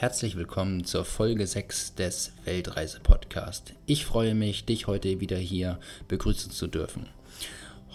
Herzlich 0.00 0.34
willkommen 0.34 0.84
zur 0.84 1.04
Folge 1.04 1.46
6 1.46 1.94
des 1.94 2.32
Weltreise-Podcast. 2.46 3.74
Ich 3.84 4.06
freue 4.06 4.34
mich, 4.34 4.64
dich 4.64 4.86
heute 4.86 5.20
wieder 5.20 5.36
hier 5.36 5.78
begrüßen 6.08 6.50
zu 6.50 6.68
dürfen. 6.68 7.04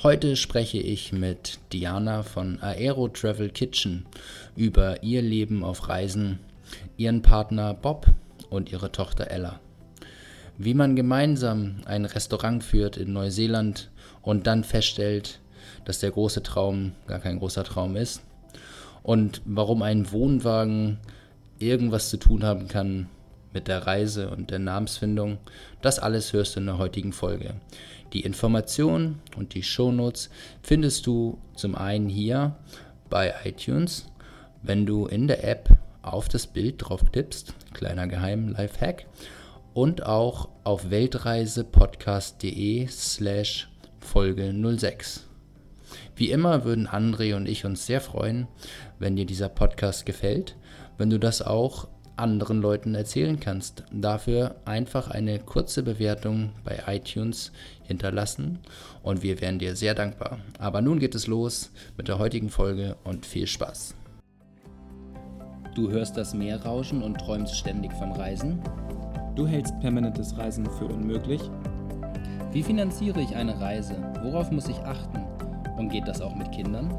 Heute 0.03 0.35
spreche 0.35 0.77
ich 0.77 1.13
mit 1.13 1.57
Diana 1.73 2.21
von 2.21 2.61
Aero 2.61 3.07
Travel 3.07 3.49
Kitchen 3.49 4.05
über 4.55 5.01
ihr 5.01 5.23
Leben 5.23 5.63
auf 5.63 5.89
Reisen, 5.89 6.37
ihren 6.95 7.23
Partner 7.23 7.73
Bob 7.73 8.05
und 8.51 8.71
ihre 8.71 8.91
Tochter 8.91 9.31
Ella. 9.31 9.59
Wie 10.59 10.75
man 10.75 10.95
gemeinsam 10.95 11.77
ein 11.85 12.05
Restaurant 12.05 12.63
führt 12.63 12.97
in 12.97 13.13
Neuseeland 13.13 13.89
und 14.21 14.45
dann 14.45 14.63
feststellt, 14.63 15.39
dass 15.85 16.01
der 16.01 16.11
große 16.11 16.43
Traum 16.43 16.91
gar 17.07 17.17
kein 17.17 17.39
großer 17.39 17.63
Traum 17.63 17.95
ist 17.95 18.21
und 19.01 19.41
warum 19.45 19.81
ein 19.81 20.11
Wohnwagen 20.11 20.99
irgendwas 21.59 22.09
zu 22.09 22.17
tun 22.17 22.43
haben 22.43 22.67
kann 22.67 23.09
mit 23.53 23.67
der 23.67 23.87
Reise 23.87 24.29
und 24.29 24.51
der 24.51 24.59
Namensfindung, 24.59 25.37
das 25.81 25.99
alles 25.99 26.33
hörst 26.33 26.55
du 26.55 26.59
in 26.59 26.65
der 26.65 26.77
heutigen 26.77 27.13
Folge. 27.13 27.55
Die 28.13 28.21
Informationen 28.21 29.21
und 29.35 29.53
die 29.55 29.63
Shownotes 29.63 30.29
findest 30.61 31.07
du 31.07 31.39
zum 31.55 31.75
einen 31.75 32.09
hier 32.09 32.55
bei 33.09 33.33
iTunes, 33.43 34.07
wenn 34.61 34.85
du 34.85 35.05
in 35.07 35.27
der 35.27 35.43
App 35.43 35.69
auf 36.01 36.27
das 36.27 36.47
Bild 36.47 36.75
drauf 36.79 37.01
tippst, 37.11 37.53
kleiner 37.73 38.07
Geheim 38.07 38.49
Lifehack, 38.49 39.05
und 39.73 40.05
auch 40.05 40.49
auf 40.63 40.89
weltreisepodcast.de 40.89 42.87
slash 42.87 43.69
Folge 43.99 44.53
06. 44.77 45.25
Wie 46.15 46.31
immer 46.31 46.63
würden 46.63 46.87
André 46.87 47.35
und 47.35 47.47
ich 47.47 47.65
uns 47.65 47.85
sehr 47.85 47.99
freuen, 48.01 48.47
wenn 48.99 49.15
dir 49.15 49.25
dieser 49.25 49.49
Podcast 49.49 50.05
gefällt, 50.05 50.55
wenn 50.97 51.09
du 51.09 51.19
das 51.19 51.41
auch 51.41 51.87
anderen 52.17 52.61
Leuten 52.61 52.95
erzählen 52.95 53.39
kannst. 53.39 53.83
Dafür 53.91 54.55
einfach 54.65 55.09
eine 55.09 55.39
kurze 55.39 55.83
Bewertung 55.83 56.51
bei 56.63 56.83
iTunes 56.87 57.51
hinterlassen 57.83 58.59
und 59.03 59.23
wir 59.23 59.41
wären 59.41 59.59
dir 59.59 59.75
sehr 59.75 59.95
dankbar. 59.95 60.39
Aber 60.59 60.81
nun 60.81 60.99
geht 60.99 61.15
es 61.15 61.27
los 61.27 61.71
mit 61.97 62.07
der 62.07 62.19
heutigen 62.19 62.49
Folge 62.49 62.95
und 63.03 63.25
viel 63.25 63.47
Spaß. 63.47 63.95
Du 65.75 65.89
hörst 65.89 66.15
das 66.15 66.33
Meer 66.33 66.63
rauschen 66.63 67.03
und 67.03 67.19
träumst 67.19 67.55
ständig 67.57 67.91
vom 67.93 68.13
Reisen? 68.13 68.61
Du 69.35 69.45
hältst 69.45 69.77
permanentes 69.81 70.37
Reisen 70.37 70.65
für 70.65 70.85
unmöglich? 70.85 71.41
Wie 72.53 72.63
finanziere 72.63 73.19
ich 73.19 73.35
eine 73.35 73.59
Reise? 73.59 73.95
Worauf 74.23 74.49
muss 74.51 74.69
ich 74.69 74.77
achten? 74.77 75.19
Und 75.77 75.89
geht 75.89 76.07
das 76.07 76.21
auch 76.21 76.33
mit 76.33 76.53
Kindern? 76.53 76.89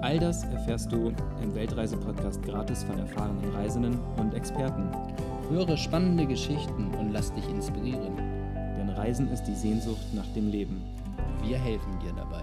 All 0.00 0.18
das 0.18 0.44
erfährst 0.44 0.92
du 0.92 1.12
im 1.42 1.54
Weltreise-Podcast 1.54 2.42
gratis 2.44 2.84
von 2.84 2.98
erfahrenen 2.98 3.52
Reisenden 3.52 3.98
und 4.16 4.32
Experten. 4.32 4.90
Höre 5.50 5.76
spannende 5.76 6.24
Geschichten 6.24 6.94
und 6.94 7.12
lass 7.12 7.32
dich 7.34 7.48
inspirieren. 7.48 8.16
Denn 8.78 8.90
Reisen 8.90 9.28
ist 9.32 9.44
die 9.44 9.56
Sehnsucht 9.56 10.14
nach 10.14 10.26
dem 10.36 10.50
Leben. 10.50 10.84
Wir 11.42 11.58
helfen 11.58 11.98
dir 11.98 12.12
dabei. 12.12 12.42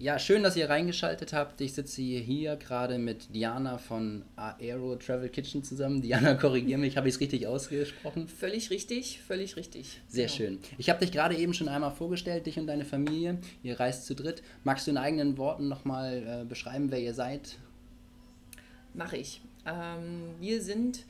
Ja, 0.00 0.18
schön, 0.18 0.42
dass 0.42 0.56
ihr 0.56 0.70
reingeschaltet 0.70 1.34
habt. 1.34 1.60
Ich 1.60 1.74
sitze 1.74 2.00
hier 2.00 2.56
gerade 2.56 2.96
mit 2.96 3.34
Diana 3.34 3.76
von 3.76 4.24
Aero 4.34 4.96
Travel 4.96 5.28
Kitchen 5.28 5.62
zusammen. 5.62 6.00
Diana, 6.00 6.36
korrigiere 6.36 6.80
mich, 6.80 6.96
habe 6.96 7.06
ich 7.06 7.16
es 7.16 7.20
richtig 7.20 7.46
ausgesprochen? 7.46 8.26
Völlig 8.26 8.70
richtig, 8.70 9.20
völlig 9.20 9.56
richtig. 9.56 10.00
Sehr 10.08 10.24
genau. 10.24 10.36
schön. 10.38 10.58
Ich 10.78 10.88
habe 10.88 11.00
dich 11.00 11.12
gerade 11.12 11.36
eben 11.36 11.52
schon 11.52 11.68
einmal 11.68 11.90
vorgestellt, 11.90 12.46
dich 12.46 12.58
und 12.58 12.66
deine 12.66 12.86
Familie. 12.86 13.36
Ihr 13.62 13.78
reist 13.78 14.06
zu 14.06 14.14
dritt. 14.14 14.42
Magst 14.64 14.86
du 14.86 14.90
in 14.90 14.96
eigenen 14.96 15.36
Worten 15.36 15.68
nochmal 15.68 16.44
äh, 16.44 16.44
beschreiben, 16.46 16.90
wer 16.90 17.00
ihr 17.00 17.12
seid? 17.12 17.58
Mache 18.94 19.18
ich. 19.18 19.42
Ähm, 19.66 20.30
wir 20.40 20.62
sind 20.62 21.04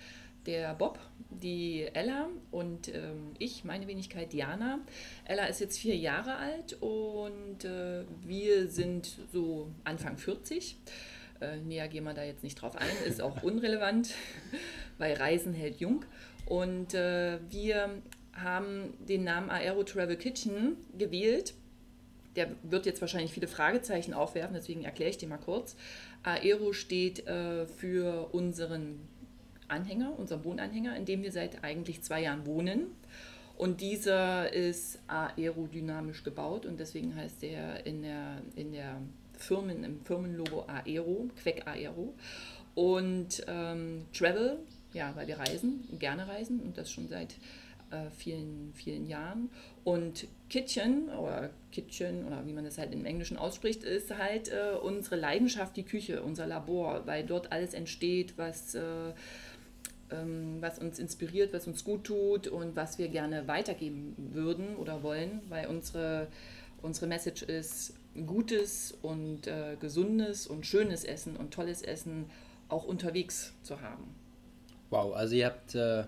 der 0.47 0.75
Bob, 0.75 0.99
die 1.31 1.87
Ella 1.93 2.29
und 2.51 2.89
ähm, 2.89 3.35
ich, 3.39 3.65
meine 3.65 3.87
Wenigkeit 3.87 4.33
Diana. 4.33 4.81
Ella 5.25 5.47
ist 5.47 5.61
jetzt 5.61 5.79
vier 5.79 5.97
Jahre 5.97 6.37
alt 6.37 6.77
und 6.81 7.65
äh, 7.65 8.05
wir 8.25 8.69
sind 8.69 9.19
so 9.33 9.69
Anfang 9.85 10.17
40. 10.19 10.77
Äh, 11.41 11.57
näher 11.59 11.89
gehen 11.89 12.05
wir 12.05 12.15
da 12.15 12.25
jetzt 12.25 12.43
nicht 12.43 12.61
drauf 12.61 12.77
ein, 12.77 12.89
ist 13.07 13.23
auch 13.23 13.43
unrelevant, 13.43 14.15
weil 14.99 15.15
Reisen 15.15 15.55
hält 15.55 15.81
jung. 15.81 16.05
Und 16.47 16.95
äh, 16.95 17.39
wir 17.49 18.03
haben 18.33 18.95
den 19.09 19.25
Namen 19.25 19.51
Aero 19.51 19.85
Travel 19.85 20.17
Kitchen 20.17 20.77
gewählt. 20.97 21.55
Der 22.37 22.51
wird 22.63 22.87
jetzt 22.87 23.01
wahrscheinlich 23.01 23.33
viele 23.33 23.49
Fragezeichen 23.49 24.15
aufwerfen, 24.15 24.55
deswegen 24.55 24.85
erkläre 24.85 25.11
ich 25.11 25.19
den 25.19 25.29
mal 25.29 25.39
kurz. 25.39 25.77
Aero 26.23 26.73
steht 26.73 27.27
äh, 27.27 27.67
für 27.67 28.29
unseren 28.33 29.09
Anhänger, 29.71 30.19
unserem 30.19 30.45
Wohnanhänger, 30.45 30.97
in 30.97 31.05
dem 31.05 31.23
wir 31.23 31.33
seit 31.33 31.65
eigentlich 31.65 32.03
zwei 32.03 32.23
Jahren 32.23 32.47
wohnen. 32.47 32.87
Und 33.57 33.83
dieser 33.83 34.53
ist 34.53 34.99
aerodynamisch 35.07 36.25
gebaut 36.25 36.65
und 36.65 36.81
deswegen 36.81 37.15
heißt 37.15 37.43
er 37.45 37.85
in 37.85 38.03
der, 38.03 38.41
in 38.57 38.73
der 38.73 39.03
Firmen, 39.35 39.85
im 39.85 40.05
Firmenlogo 40.05 40.65
Aero, 40.67 41.29
Queck 41.43 41.67
Aero. 41.67 42.15
Und 42.75 43.45
ähm, 43.49 44.07
Travel, 44.15 44.59
ja, 44.95 45.15
weil 45.15 45.27
wir 45.27 45.39
reisen, 45.39 45.87
gerne 45.99 46.27
reisen 46.27 46.61
und 46.61 46.79
das 46.79 46.91
schon 46.91 47.09
seit 47.09 47.35
äh, 47.91 48.11
vielen, 48.17 48.73
vielen 48.75 49.07
Jahren. 49.07 49.51
Und 49.85 50.27
Kitchen 50.49 51.09
oder 51.11 51.51
Kitchen 51.73 52.25
oder 52.25 52.47
wie 52.47 52.53
man 52.53 52.65
das 52.65 52.79
halt 52.79 52.93
im 52.93 53.05
Englischen 53.05 53.37
ausspricht, 53.37 53.83
ist 53.83 54.17
halt 54.17 54.49
äh, 54.49 54.77
unsere 54.81 55.17
Leidenschaft, 55.17 55.77
die 55.77 55.85
Küche, 55.85 56.23
unser 56.23 56.47
Labor, 56.47 57.07
weil 57.07 57.25
dort 57.25 57.53
alles 57.53 57.75
entsteht, 57.75 58.39
was 58.39 58.75
äh, 58.75 59.13
was 60.61 60.79
uns 60.79 60.99
inspiriert, 60.99 61.53
was 61.53 61.67
uns 61.67 61.85
gut 61.85 62.05
tut 62.05 62.49
und 62.49 62.77
was 62.77 62.99
wir 62.99 63.09
gerne 63.09 63.47
weitergeben 63.49 64.15
würden 64.33 64.77
oder 64.77 65.03
wollen, 65.03 65.41
weil 65.49 65.67
unsere, 65.67 66.29
unsere 66.83 67.07
Message 67.07 67.43
ist, 67.43 67.95
gutes 68.27 68.97
und 69.03 69.47
äh, 69.47 69.77
gesundes 69.79 70.47
und 70.47 70.67
schönes 70.67 71.05
Essen 71.05 71.37
und 71.37 71.53
tolles 71.53 71.83
Essen 71.83 72.27
auch 72.69 72.85
unterwegs 72.85 73.53
zu 73.63 73.81
haben. 73.81 74.15
Wow, 74.91 75.15
also 75.15 75.35
ihr 75.35 75.47
habt 75.47 75.75
äh, 75.75 76.05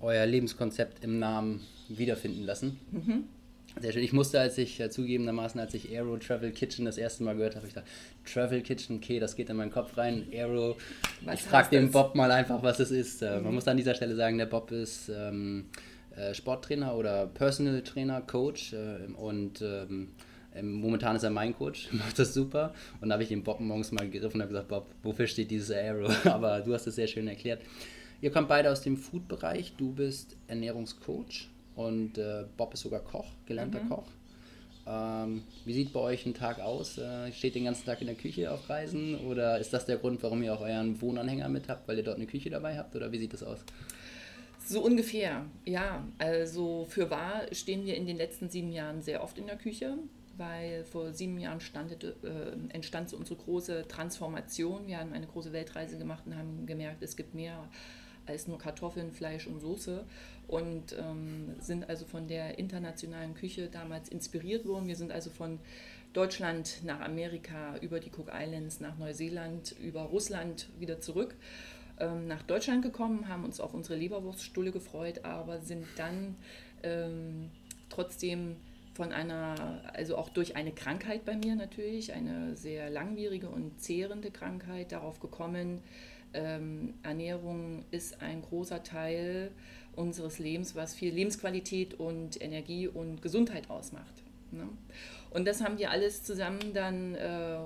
euer 0.00 0.26
Lebenskonzept 0.26 1.02
im 1.02 1.18
Namen 1.18 1.62
wiederfinden 1.88 2.44
lassen. 2.44 2.78
Mhm. 2.92 3.24
Sehr 3.78 3.92
schön. 3.92 4.02
Ich 4.02 4.12
musste, 4.14 4.40
als 4.40 4.56
ich 4.56 4.80
äh, 4.80 4.88
zugegebenermaßen, 4.88 5.60
als 5.60 5.74
ich 5.74 5.90
Aero 5.90 6.16
Travel 6.16 6.50
Kitchen 6.50 6.86
das 6.86 6.96
erste 6.96 7.24
Mal 7.24 7.36
gehört 7.36 7.56
habe, 7.56 7.66
ich 7.66 7.74
dachte, 7.74 7.88
Travel 8.24 8.62
Kitchen, 8.62 8.96
okay, 8.96 9.20
das 9.20 9.36
geht 9.36 9.50
in 9.50 9.56
meinen 9.56 9.70
Kopf 9.70 9.98
rein. 9.98 10.26
Aero, 10.32 10.76
was 11.24 11.40
ich 11.40 11.42
frage 11.42 11.70
den 11.70 11.90
Bob 11.90 12.14
mal 12.14 12.30
einfach, 12.30 12.62
was 12.62 12.80
es 12.80 12.90
ist. 12.90 13.20
Äh, 13.20 13.36
mhm. 13.36 13.44
Man 13.44 13.54
muss 13.54 13.68
an 13.68 13.76
dieser 13.76 13.94
Stelle 13.94 14.16
sagen, 14.16 14.38
der 14.38 14.46
Bob 14.46 14.70
ist 14.70 15.10
ähm, 15.10 15.66
äh, 16.16 16.32
Sporttrainer 16.32 16.96
oder 16.96 17.26
Personal 17.26 17.82
Trainer, 17.82 18.22
Coach 18.22 18.72
äh, 18.72 19.12
und 19.12 19.60
ähm, 19.60 20.08
momentan 20.62 21.16
ist 21.16 21.24
er 21.24 21.30
mein 21.30 21.54
Coach, 21.54 21.88
macht 21.92 22.18
das 22.18 22.32
super. 22.32 22.72
Und 23.02 23.10
da 23.10 23.14
habe 23.14 23.24
ich 23.24 23.28
den 23.28 23.42
Bob 23.42 23.60
morgens 23.60 23.92
mal 23.92 24.08
gegriffen 24.08 24.36
und 24.36 24.42
habe 24.42 24.52
gesagt, 24.52 24.68
Bob, 24.68 24.86
wofür 25.02 25.26
steht 25.26 25.50
dieses 25.50 25.70
Aero? 25.70 26.08
Aber 26.24 26.60
du 26.60 26.72
hast 26.72 26.86
es 26.86 26.94
sehr 26.94 27.08
schön 27.08 27.28
erklärt. 27.28 27.60
Ihr 28.22 28.30
kommt 28.30 28.48
beide 28.48 28.70
aus 28.70 28.80
dem 28.80 28.96
Food-Bereich. 28.96 29.74
Du 29.76 29.92
bist 29.92 30.38
Ernährungscoach 30.48 31.50
und 31.76 32.18
äh, 32.18 32.44
Bob 32.56 32.74
ist 32.74 32.80
sogar 32.80 33.00
Koch, 33.00 33.26
gelernter 33.46 33.82
mhm. 33.82 33.88
Koch. 33.88 34.06
Ähm, 34.88 35.42
wie 35.64 35.72
sieht 35.72 35.92
bei 35.92 36.00
euch 36.00 36.26
ein 36.26 36.34
Tag 36.34 36.60
aus? 36.60 36.96
Äh, 36.96 37.32
steht 37.32 37.54
den 37.54 37.64
ganzen 37.64 37.84
Tag 37.84 38.00
in 38.00 38.06
der 38.06 38.16
Küche 38.16 38.50
auf 38.52 38.68
Reisen 38.68 39.16
oder 39.26 39.58
ist 39.58 39.72
das 39.72 39.84
der 39.84 39.96
Grund, 39.96 40.22
warum 40.22 40.42
ihr 40.42 40.54
auch 40.54 40.60
euren 40.60 41.00
Wohnanhänger 41.00 41.48
mit 41.48 41.68
habt, 41.68 41.88
weil 41.88 41.98
ihr 41.98 42.04
dort 42.04 42.16
eine 42.16 42.26
Küche 42.26 42.50
dabei 42.50 42.78
habt 42.78 42.94
oder 42.94 43.10
wie 43.10 43.18
sieht 43.18 43.32
das 43.32 43.42
aus? 43.42 43.58
So 44.64 44.82
ungefähr, 44.82 45.44
ja. 45.64 46.04
Also 46.18 46.86
für 46.88 47.10
wahr 47.10 47.42
stehen 47.52 47.84
wir 47.84 47.96
in 47.96 48.06
den 48.06 48.16
letzten 48.16 48.48
sieben 48.48 48.72
Jahren 48.72 49.02
sehr 49.02 49.22
oft 49.22 49.38
in 49.38 49.46
der 49.46 49.56
Küche, 49.56 49.98
weil 50.36 50.84
vor 50.84 51.12
sieben 51.12 51.38
Jahren 51.38 51.60
standet, 51.60 52.04
äh, 52.04 52.52
entstand 52.68 53.08
so 53.08 53.16
unsere 53.16 53.40
große 53.40 53.86
Transformation. 53.88 54.86
Wir 54.86 54.98
haben 54.98 55.12
eine 55.12 55.26
große 55.26 55.52
Weltreise 55.52 55.98
gemacht 55.98 56.24
und 56.26 56.36
haben 56.36 56.64
gemerkt, 56.66 57.02
es 57.02 57.16
gibt 57.16 57.34
mehr 57.34 57.68
als 58.26 58.46
nur 58.48 58.58
Kartoffeln, 58.58 59.12
Fleisch 59.12 59.46
und 59.46 59.60
Soße 59.60 60.04
und 60.48 60.96
ähm, 60.98 61.54
sind 61.58 61.88
also 61.88 62.04
von 62.04 62.28
der 62.28 62.58
internationalen 62.58 63.34
Küche 63.34 63.68
damals 63.68 64.08
inspiriert 64.08 64.66
worden. 64.66 64.86
Wir 64.86 64.96
sind 64.96 65.12
also 65.12 65.30
von 65.30 65.58
Deutschland 66.12 66.82
nach 66.84 67.00
Amerika, 67.00 67.76
über 67.78 68.00
die 68.00 68.10
Cook 68.10 68.30
Islands, 68.32 68.80
nach 68.80 68.96
Neuseeland, 68.96 69.74
über 69.80 70.02
Russland 70.02 70.68
wieder 70.78 71.00
zurück 71.00 71.34
ähm, 71.98 72.26
nach 72.26 72.42
Deutschland 72.42 72.82
gekommen, 72.82 73.28
haben 73.28 73.44
uns 73.44 73.60
auf 73.60 73.74
unsere 73.74 73.96
Leberwurststulle 73.96 74.72
gefreut, 74.72 75.24
aber 75.24 75.60
sind 75.60 75.86
dann 75.96 76.36
ähm, 76.82 77.50
trotzdem 77.88 78.56
von 78.94 79.12
einer, 79.12 79.82
also 79.92 80.16
auch 80.16 80.28
durch 80.30 80.56
eine 80.56 80.72
Krankheit 80.72 81.24
bei 81.24 81.36
mir 81.36 81.54
natürlich, 81.54 82.12
eine 82.12 82.56
sehr 82.56 82.90
langwierige 82.90 83.48
und 83.48 83.80
zehrende 83.80 84.30
Krankheit, 84.30 84.92
darauf 84.92 85.20
gekommen, 85.20 85.82
ähm, 86.36 86.94
Ernährung 87.02 87.84
ist 87.90 88.22
ein 88.22 88.42
großer 88.42 88.82
Teil 88.82 89.50
unseres 89.94 90.38
Lebens, 90.38 90.76
was 90.76 90.94
viel 90.94 91.12
Lebensqualität 91.12 91.94
und 91.94 92.40
Energie 92.40 92.86
und 92.86 93.22
Gesundheit 93.22 93.70
ausmacht. 93.70 94.22
Ne? 94.52 94.68
Und 95.30 95.46
das 95.46 95.62
haben 95.62 95.78
wir 95.78 95.90
alles 95.90 96.22
zusammen 96.22 96.72
dann 96.74 97.14
äh, 97.14 97.58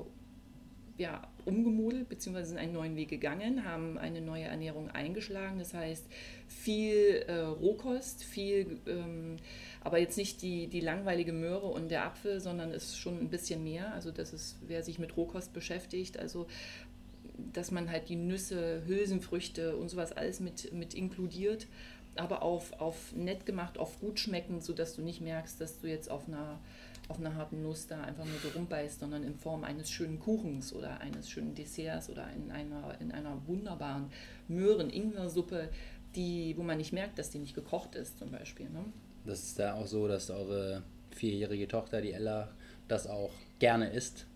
ja, 1.01 1.23
umgemodelt 1.47 2.09
bzw. 2.09 2.45
sind 2.45 2.59
einen 2.59 2.75
neuen 2.75 2.95
Weg 2.95 3.09
gegangen, 3.09 3.65
haben 3.65 3.97
eine 3.97 4.21
neue 4.21 4.45
Ernährung 4.45 4.91
eingeschlagen. 4.91 5.59
Das 5.59 5.73
heißt, 5.73 6.05
viel 6.47 7.25
äh, 7.27 7.37
Rohkost, 7.41 8.23
viel, 8.23 8.79
ähm, 8.87 9.37
aber 9.81 9.99
jetzt 9.99 10.19
nicht 10.19 10.43
die, 10.43 10.67
die 10.67 10.81
langweilige 10.81 11.33
Möhre 11.33 11.67
und 11.67 11.91
der 11.91 12.05
Apfel, 12.05 12.41
sondern 12.41 12.71
es 12.73 12.85
ist 12.85 12.99
schon 12.99 13.19
ein 13.19 13.31
bisschen 13.31 13.65
mehr. 13.65 13.95
Also 13.95 14.11
das 14.11 14.35
ist, 14.35 14.59
wer 14.67 14.83
sich 14.83 14.99
mit 14.99 15.17
Rohkost 15.17 15.55
beschäftigt, 15.55 16.19
also 16.19 16.47
dass 17.53 17.71
man 17.71 17.91
halt 17.91 18.09
die 18.09 18.17
Nüsse, 18.17 18.83
Hülsenfrüchte 18.87 19.77
und 19.77 19.89
sowas 19.89 20.13
alles 20.13 20.41
mit, 20.41 20.73
mit 20.73 20.95
inkludiert, 20.95 21.67
aber 22.17 22.43
auf, 22.43 22.73
auf 22.81 23.13
nett 23.15 23.47
gemacht, 23.47 23.79
auf 23.79 24.01
gut 24.01 24.19
schmeckend, 24.19 24.65
sodass 24.65 24.97
du 24.97 25.03
nicht 25.03 25.21
merkst, 25.21 25.61
dass 25.61 25.79
du 25.79 25.87
jetzt 25.87 26.11
auf 26.11 26.29
einer 26.29 26.59
auf 27.11 27.19
einer 27.19 27.35
harten 27.35 27.63
Nuss 27.63 27.89
da 27.89 28.03
einfach 28.03 28.25
nur 28.25 28.39
so 28.39 28.49
rumbeißt, 28.57 29.01
sondern 29.01 29.25
in 29.25 29.35
Form 29.35 29.65
eines 29.65 29.91
schönen 29.91 30.21
Kuchens 30.21 30.73
oder 30.73 31.01
eines 31.01 31.29
schönen 31.29 31.55
Desserts 31.57 32.09
oder 32.09 32.29
in 32.37 32.53
einer, 32.53 32.97
in 33.01 33.11
einer 33.11 33.37
wunderbaren 33.47 34.11
Möhren-Ingwer-Suppe, 34.47 35.71
wo 36.15 36.63
man 36.63 36.79
nicht 36.79 36.93
merkt, 36.93 37.19
dass 37.19 37.31
die 37.31 37.39
nicht 37.39 37.55
gekocht 37.55 37.97
ist 37.97 38.19
zum 38.19 38.31
Beispiel. 38.31 38.71
Ne? 38.71 38.85
Das 39.27 39.43
ist 39.43 39.59
da 39.59 39.75
auch 39.75 39.87
so, 39.87 40.07
dass 40.07 40.31
eure 40.31 40.83
vierjährige 41.11 41.67
Tochter, 41.67 42.01
die 42.01 42.13
Ella, 42.13 42.49
das 42.87 43.09
auch 43.09 43.33
gerne 43.59 43.91
isst. 43.91 44.27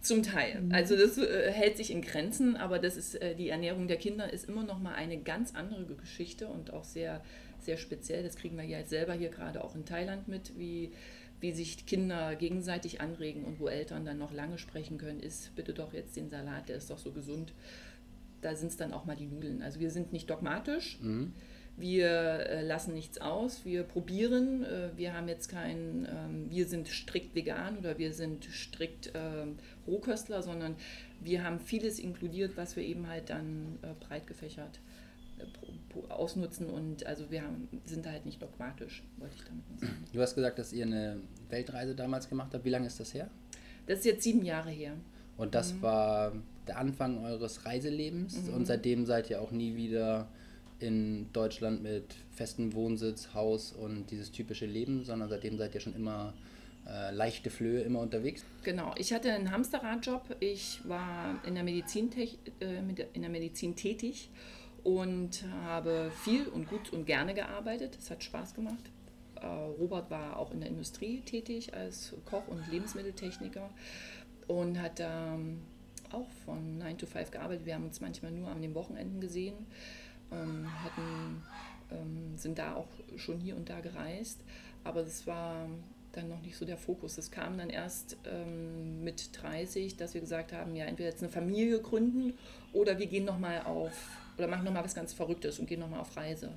Zum 0.00 0.22
Teil. 0.22 0.60
Mhm. 0.60 0.72
Also 0.72 0.96
das 0.96 1.18
äh, 1.18 1.50
hält 1.50 1.76
sich 1.76 1.90
in 1.90 2.00
Grenzen, 2.02 2.56
aber 2.56 2.78
das 2.78 2.96
ist 2.96 3.16
äh, 3.16 3.34
die 3.34 3.48
Ernährung 3.48 3.88
der 3.88 3.96
Kinder 3.96 4.32
ist 4.32 4.48
immer 4.48 4.62
noch 4.62 4.78
mal 4.78 4.94
eine 4.94 5.18
ganz 5.18 5.54
andere 5.54 5.84
Geschichte 5.96 6.46
und 6.48 6.72
auch 6.72 6.84
sehr 6.84 7.22
sehr 7.60 7.76
speziell. 7.76 8.22
Das 8.22 8.36
kriegen 8.36 8.56
wir 8.56 8.64
ja 8.64 8.78
jetzt 8.78 8.90
selber 8.90 9.14
hier 9.14 9.30
gerade 9.30 9.64
auch 9.64 9.74
in 9.74 9.84
Thailand 9.84 10.28
mit, 10.28 10.56
wie 10.56 10.92
wie 11.40 11.52
sich 11.52 11.84
Kinder 11.86 12.34
gegenseitig 12.34 13.00
anregen 13.00 13.44
und 13.44 13.60
wo 13.60 13.68
Eltern 13.68 14.06
dann 14.06 14.18
noch 14.18 14.32
lange 14.32 14.58
sprechen 14.58 14.96
können, 14.96 15.20
ist 15.20 15.54
bitte 15.54 15.74
doch 15.74 15.92
jetzt 15.92 16.16
den 16.16 16.30
Salat, 16.30 16.68
der 16.68 16.76
ist 16.76 16.90
doch 16.90 16.98
so 16.98 17.12
gesund. 17.12 17.52
Da 18.40 18.54
sind 18.54 18.68
es 18.68 18.76
dann 18.76 18.92
auch 18.92 19.04
mal 19.04 19.16
die 19.16 19.26
Nudeln. 19.26 19.62
Also 19.62 19.80
wir 19.80 19.90
sind 19.90 20.12
nicht 20.12 20.30
dogmatisch. 20.30 20.98
Mhm. 21.02 21.32
Wir 21.78 22.08
äh, 22.08 22.66
lassen 22.66 22.94
nichts 22.94 23.20
aus, 23.20 23.64
wir 23.64 23.82
probieren. 23.82 24.64
Äh, 24.64 24.90
wir 24.96 25.14
haben 25.14 25.28
jetzt 25.28 25.48
kein, 25.48 26.08
ähm, 26.10 26.50
wir 26.50 26.66
sind 26.66 26.88
strikt 26.88 27.34
vegan 27.34 27.78
oder 27.78 27.98
wir 27.98 28.14
sind 28.14 28.44
strikt 28.46 29.14
äh, 29.14 29.46
Rohköstler, 29.86 30.42
sondern 30.42 30.76
wir 31.20 31.44
haben 31.44 31.60
vieles 31.60 31.98
inkludiert, 31.98 32.56
was 32.56 32.76
wir 32.76 32.82
eben 32.82 33.08
halt 33.08 33.30
dann 33.30 33.78
äh, 33.82 33.88
breit 34.04 34.26
gefächert 34.26 34.80
ausnutzen 36.08 36.68
und 36.68 37.06
also 37.06 37.30
wir 37.30 37.42
haben, 37.42 37.68
sind 37.84 38.06
halt 38.06 38.26
nicht 38.26 38.40
dogmatisch, 38.40 39.02
wollte 39.18 39.34
ich 39.36 39.44
damit 39.44 39.64
sagen. 39.80 40.04
Du 40.12 40.20
hast 40.20 40.34
gesagt, 40.34 40.58
dass 40.58 40.72
ihr 40.72 40.84
eine 40.84 41.20
Weltreise 41.48 41.94
damals 41.94 42.28
gemacht 42.28 42.52
habt. 42.54 42.64
Wie 42.64 42.70
lange 42.70 42.86
ist 42.86 43.00
das 43.00 43.14
her? 43.14 43.28
Das 43.86 44.00
ist 44.00 44.04
jetzt 44.04 44.22
sieben 44.22 44.44
Jahre 44.44 44.70
her. 44.70 44.94
Und 45.36 45.54
das 45.54 45.74
mhm. 45.74 45.82
war 45.82 46.32
der 46.66 46.78
Anfang 46.78 47.24
eures 47.24 47.66
Reiselebens 47.66 48.42
mhm. 48.42 48.54
und 48.54 48.66
seitdem 48.66 49.06
seid 49.06 49.30
ihr 49.30 49.40
auch 49.40 49.50
nie 49.52 49.76
wieder 49.76 50.28
in 50.78 51.32
Deutschland 51.32 51.82
mit 51.82 52.14
festem 52.32 52.74
Wohnsitz, 52.74 53.34
Haus 53.34 53.72
und 53.72 54.10
dieses 54.10 54.30
typische 54.30 54.66
Leben, 54.66 55.04
sondern 55.04 55.28
seitdem 55.28 55.56
seid 55.56 55.74
ihr 55.74 55.80
schon 55.80 55.94
immer 55.94 56.34
äh, 56.86 57.12
leichte 57.12 57.50
Flöhe 57.50 57.80
immer 57.80 58.00
unterwegs? 58.00 58.44
Genau, 58.62 58.94
ich 58.96 59.12
hatte 59.12 59.32
einen 59.32 59.50
Hamsterradjob, 59.50 60.36
ich 60.40 60.80
war 60.84 61.40
in 61.46 61.54
der 61.54 61.64
Medizin, 61.64 62.10
äh, 62.60 62.78
in 63.12 63.22
der 63.22 63.30
Medizin 63.30 63.74
tätig 63.74 64.30
und 64.84 65.44
habe 65.64 66.12
viel 66.22 66.46
und 66.46 66.68
gut 66.68 66.92
und 66.92 67.06
gerne 67.06 67.34
gearbeitet. 67.34 67.96
Es 67.98 68.10
hat 68.10 68.22
Spaß 68.22 68.54
gemacht. 68.54 68.90
Äh, 69.40 69.46
Robert 69.46 70.10
war 70.10 70.36
auch 70.38 70.52
in 70.52 70.60
der 70.60 70.68
Industrie 70.68 71.20
tätig 71.20 71.74
als 71.74 72.14
Koch 72.24 72.46
und 72.48 72.70
Lebensmitteltechniker 72.70 73.68
und 74.46 74.80
hat 74.80 75.00
ähm, 75.00 75.62
auch 76.12 76.28
von 76.44 76.78
9 76.78 76.98
to 76.98 77.06
5 77.06 77.30
gearbeitet. 77.30 77.66
Wir 77.66 77.74
haben 77.74 77.84
uns 77.84 78.00
manchmal 78.00 78.30
nur 78.30 78.48
an 78.48 78.62
den 78.62 78.74
Wochenenden 78.74 79.20
gesehen, 79.20 79.54
ähm, 80.32 80.68
hatten, 80.82 81.42
ähm, 81.90 82.36
sind 82.36 82.58
da 82.58 82.74
auch 82.74 82.88
schon 83.16 83.38
hier 83.38 83.56
und 83.56 83.68
da 83.68 83.80
gereist, 83.80 84.40
aber 84.84 85.02
das 85.02 85.26
war 85.26 85.68
dann 86.12 86.28
noch 86.28 86.40
nicht 86.40 86.56
so 86.56 86.64
der 86.64 86.78
Fokus. 86.78 87.18
Es 87.18 87.30
kam 87.30 87.58
dann 87.58 87.70
erst 87.70 88.16
ähm, 88.24 89.04
mit 89.04 89.30
30, 89.40 89.96
dass 89.96 90.14
wir 90.14 90.20
gesagt 90.20 90.52
haben, 90.52 90.74
ja, 90.74 90.86
entweder 90.86 91.10
jetzt 91.10 91.22
eine 91.22 91.30
Familie 91.30 91.80
gründen 91.80 92.34
oder 92.72 92.98
wir 92.98 93.06
gehen 93.06 93.24
nochmal 93.24 93.62
auf 93.62 93.92
oder 94.38 94.48
machen 94.48 94.64
nochmal 94.64 94.84
was 94.84 94.94
ganz 94.94 95.12
Verrücktes 95.12 95.58
und 95.58 95.66
gehen 95.66 95.80
nochmal 95.80 96.00
auf 96.00 96.16
Reise. 96.16 96.52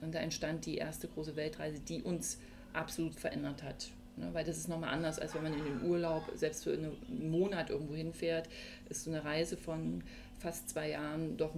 Und 0.00 0.14
da 0.14 0.18
entstand 0.18 0.66
die 0.66 0.76
erste 0.76 1.08
große 1.08 1.36
Weltreise, 1.36 1.80
die 1.80 2.02
uns 2.02 2.38
absolut 2.72 3.14
verändert 3.14 3.62
hat. 3.62 3.90
Ne? 4.16 4.28
Weil 4.32 4.44
das 4.44 4.58
ist 4.58 4.68
nochmal 4.68 4.90
anders, 4.90 5.18
als 5.18 5.34
wenn 5.34 5.42
man 5.42 5.54
in 5.54 5.64
den 5.64 5.82
Urlaub, 5.82 6.30
selbst 6.34 6.64
für 6.64 6.72
einen 6.72 7.30
Monat 7.30 7.70
irgendwo 7.70 7.94
hinfährt, 7.94 8.48
ist 8.88 9.04
so 9.04 9.10
eine 9.10 9.24
Reise 9.24 9.56
von 9.56 10.02
fast 10.46 10.68
zwei 10.68 10.90
Jahren 10.90 11.36
doch 11.36 11.52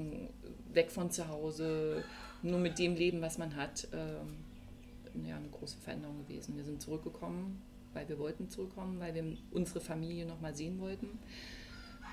weg 0.73 0.90
von 0.90 1.11
zu 1.11 1.29
Hause, 1.29 2.02
nur 2.43 2.58
mit 2.58 2.79
dem 2.79 2.96
Leben, 2.96 3.20
was 3.20 3.37
man 3.37 3.55
hat, 3.55 3.87
ähm, 3.93 5.26
ja, 5.26 5.37
eine 5.37 5.49
große 5.49 5.76
Veränderung 5.76 6.26
gewesen. 6.26 6.56
Wir 6.56 6.64
sind 6.64 6.81
zurückgekommen, 6.81 7.61
weil 7.93 8.08
wir 8.08 8.19
wollten 8.19 8.49
zurückkommen, 8.49 8.99
weil 8.99 9.14
wir 9.14 9.37
unsere 9.50 9.82
Familie 9.82 10.25
nochmal 10.25 10.55
sehen 10.55 10.81
wollten. 10.81 11.19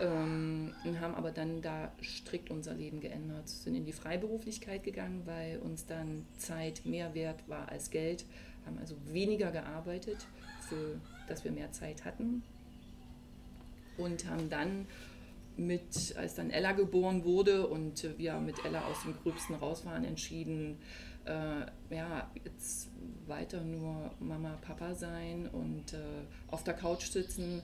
Ähm, 0.01 0.73
und 0.83 0.99
haben 0.99 1.15
aber 1.15 1.31
dann 1.31 1.61
da 1.61 1.93
strikt 2.03 2.51
unser 2.51 2.73
Leben 2.73 2.99
geändert, 2.99 3.47
sind 3.47 3.75
in 3.75 3.85
die 3.85 3.93
Freiberuflichkeit 3.93 4.83
gegangen, 4.83 5.21
weil 5.23 5.59
uns 5.59 5.85
dann 5.85 6.25
Zeit 6.35 6.85
mehr 6.85 7.13
wert 7.13 7.47
war 7.47 7.69
als 7.69 7.89
Geld, 7.89 8.25
haben 8.65 8.77
also 8.79 8.97
weniger 9.05 9.51
gearbeitet, 9.51 10.17
für, 10.67 10.99
dass 11.29 11.45
wir 11.45 11.53
mehr 11.53 11.71
Zeit 11.71 12.03
hatten 12.03 12.43
und 13.97 14.27
haben 14.29 14.49
dann 14.49 14.87
mit, 15.57 16.15
als 16.17 16.35
dann 16.35 16.49
Ella 16.49 16.73
geboren 16.73 17.23
wurde 17.23 17.67
und 17.67 18.17
wir 18.17 18.35
mit 18.39 18.63
Ella 18.65 18.85
aus 18.85 19.03
dem 19.03 19.15
Gröbsten 19.21 19.55
raus 19.55 19.85
waren, 19.85 20.03
entschieden, 20.03 20.77
äh, 21.25 21.95
ja, 21.95 22.29
jetzt 22.43 22.89
weiter 23.27 23.61
nur 23.61 24.11
Mama, 24.19 24.57
Papa 24.61 24.93
sein 24.93 25.49
und 25.51 25.93
äh, 25.93 25.97
auf 26.51 26.63
der 26.63 26.75
Couch 26.75 27.05
sitzen 27.05 27.61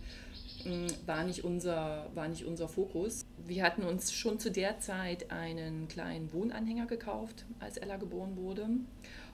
Mm, 0.65 0.87
war 1.05 1.23
nicht, 1.23 1.43
unser, 1.43 2.09
war 2.13 2.27
nicht 2.27 2.45
unser 2.45 2.67
Fokus. 2.67 3.25
Wir 3.45 3.63
hatten 3.63 3.83
uns 3.83 4.13
schon 4.13 4.39
zu 4.39 4.51
der 4.51 4.79
Zeit 4.79 5.31
einen 5.31 5.87
kleinen 5.87 6.31
Wohnanhänger 6.33 6.85
gekauft, 6.85 7.45
als 7.59 7.77
Ella 7.77 7.97
geboren 7.97 8.37
wurde 8.37 8.67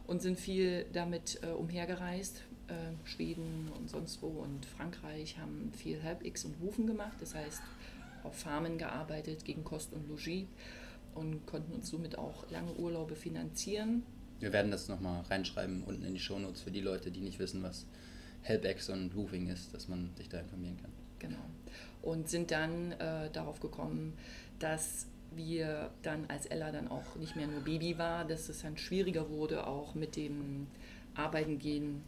und 0.06 0.22
sind 0.22 0.40
viel 0.40 0.86
damit 0.94 1.40
äh, 1.44 1.48
umhergereist. 1.48 2.44
Äh, 2.68 3.08
Schweden 3.08 3.70
und 3.78 3.90
sonst 3.90 4.22
wo 4.22 4.28
und 4.28 4.66
Frankreich 4.66 5.38
haben 5.38 5.72
viel 5.76 6.00
Help-X 6.02 6.46
und 6.46 6.60
Wufen 6.62 6.86
gemacht, 6.86 7.16
das 7.22 7.34
heißt 7.34 7.62
auf 8.24 8.36
Farmen 8.36 8.78
gearbeitet 8.78 9.46
gegen 9.46 9.64
Kost 9.64 9.94
und 9.94 10.08
Logis 10.08 10.46
und 11.16 11.46
konnten 11.46 11.74
uns 11.74 11.90
somit 11.90 12.18
auch 12.18 12.50
lange 12.52 12.74
Urlaube 12.74 13.16
finanzieren. 13.16 14.04
Wir 14.40 14.54
werden 14.54 14.72
das 14.72 14.88
nochmal 14.88 15.24
reinschreiben 15.24 15.84
unten 15.84 16.04
in 16.04 16.14
die 16.14 16.20
Shownotes 16.20 16.62
für 16.62 16.72
die 16.72 16.82
Leute, 16.82 17.12
die 17.12 17.22
nicht 17.22 17.40
wissen, 17.40 17.64
was 17.64 17.86
Help-X 18.44 18.90
und 18.90 19.16
Woofing 19.16 19.50
ist, 19.50 19.74
dass 19.74 19.88
man 19.88 20.12
sich 20.16 20.30
da 20.30 20.40
informieren 20.40 20.78
kann. 20.82 20.92
Genau. 21.20 21.44
Und 22.04 22.30
sind 22.30 22.52
dann 22.52 22.92
äh, 22.94 23.32
darauf 23.32 23.60
gekommen, 23.60 24.14
dass 24.60 25.08
wir 25.36 25.92
dann, 26.04 26.26
als 26.28 26.46
Ella 26.46 26.72
dann 26.72 26.88
auch 26.88 27.16
nicht 27.16 27.36
mehr 27.36 27.48
nur 27.48 27.62
Baby 27.62 27.98
war, 27.98 28.26
dass 28.26 28.50
es 28.50 28.62
dann 28.62 28.78
schwieriger 28.78 29.30
wurde, 29.30 29.68
auch 29.68 29.96
mit 29.96 30.16
dem 30.16 30.68
Arbeiten 31.16 31.60
gehen, 31.60 32.04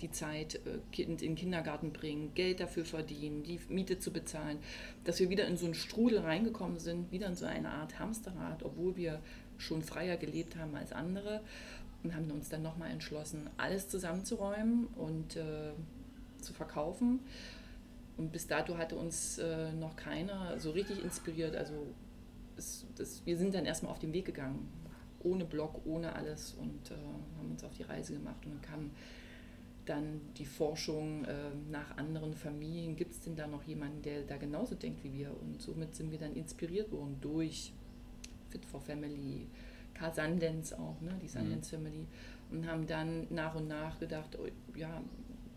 die 0.00 0.10
Zeit 0.10 0.60
äh, 0.66 1.02
in 1.02 1.16
den 1.16 1.34
Kindergarten 1.34 1.92
bringen, 1.92 2.32
Geld 2.34 2.60
dafür 2.60 2.84
verdienen, 2.84 3.42
die 3.42 3.60
Miete 3.68 3.98
zu 3.98 4.12
bezahlen, 4.12 4.58
dass 5.04 5.20
wir 5.20 5.30
wieder 5.30 5.46
in 5.46 5.56
so 5.56 5.66
einen 5.66 5.74
Strudel 5.74 6.20
reingekommen 6.20 6.78
sind, 6.78 7.10
wieder 7.12 7.26
in 7.26 7.34
so 7.34 7.46
eine 7.46 7.70
Art 7.70 7.98
Hamsterrad, 7.98 8.62
obwohl 8.62 8.96
wir 8.96 9.20
schon 9.56 9.82
freier 9.82 10.16
gelebt 10.16 10.56
haben 10.56 10.74
als 10.76 10.92
andere 10.92 11.40
und 12.02 12.14
haben 12.14 12.30
uns 12.30 12.48
dann 12.48 12.62
nochmal 12.62 12.90
entschlossen, 12.90 13.50
alles 13.56 13.88
zusammenzuräumen 13.88 14.86
und 14.96 15.36
äh, 15.36 15.72
zu 16.40 16.52
verkaufen 16.52 17.20
und 18.18 18.32
bis 18.32 18.46
dato 18.48 18.76
hatte 18.76 18.96
uns 18.96 19.38
äh, 19.38 19.72
noch 19.72 19.96
keiner 19.96 20.58
so 20.58 20.72
richtig 20.72 21.02
inspiriert. 21.02 21.54
Also 21.54 21.86
es, 22.56 22.84
das, 22.96 23.24
wir 23.24 23.38
sind 23.38 23.54
dann 23.54 23.64
erstmal 23.64 23.92
auf 23.92 24.00
den 24.00 24.12
Weg 24.12 24.26
gegangen, 24.26 24.68
ohne 25.20 25.44
Blog, 25.44 25.80
ohne 25.84 26.14
alles 26.14 26.54
und 26.54 26.90
äh, 26.90 26.94
haben 27.38 27.50
uns 27.50 27.64
auf 27.64 27.74
die 27.74 27.82
Reise 27.82 28.14
gemacht. 28.14 28.44
Und 28.44 28.52
dann 28.52 28.62
kam 28.62 28.90
dann 29.88 30.20
die 30.36 30.44
Forschung 30.44 31.24
äh, 31.24 31.34
nach 31.70 31.96
anderen 31.96 32.34
Familien. 32.34 32.96
Gibt 32.96 33.12
es 33.12 33.20
denn 33.20 33.36
da 33.36 33.46
noch 33.46 33.64
jemanden, 33.64 34.02
der 34.02 34.22
da 34.22 34.36
genauso 34.36 34.74
denkt 34.74 35.02
wie 35.02 35.12
wir? 35.12 35.30
Und 35.40 35.60
somit 35.60 35.94
sind 35.94 36.10
wir 36.10 36.18
dann 36.18 36.34
inspiriert 36.34 36.92
worden 36.92 37.16
durch 37.20 37.72
Fit 38.50 38.64
for 38.64 38.80
Family, 38.80 39.46
Karl 39.94 40.14
Sandens 40.14 40.72
auch, 40.72 41.00
ne, 41.00 41.18
die 41.22 41.28
Sandens 41.28 41.72
mhm. 41.72 41.76
Family. 41.76 42.06
Und 42.50 42.66
haben 42.66 42.86
dann 42.86 43.26
nach 43.30 43.54
und 43.54 43.68
nach 43.68 43.98
gedacht, 43.98 44.38
oh, 44.40 44.48
ja, 44.76 45.02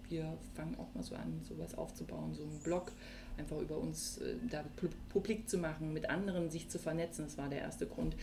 wir 0.10 0.38
fangen 0.56 0.76
auch 0.78 0.94
mal 0.94 1.04
so 1.04 1.16
an, 1.16 1.40
sowas 1.42 1.74
aufzubauen, 1.76 2.34
so 2.34 2.44
einen 2.44 2.60
Blog 2.60 2.92
einfach 3.38 3.60
über 3.60 3.78
uns 3.78 4.18
äh, 4.18 4.36
da 4.50 4.64
publik 5.10 5.50
zu 5.50 5.58
machen, 5.58 5.94
mit 5.94 6.10
anderen 6.10 6.50
sich 6.50 6.70
zu 6.70 6.80
vernetzen. 6.80 7.26
Das 7.26 7.38
war 7.38 7.50
der 7.50 7.60
erste 7.60 7.88
Grund. 7.88 8.16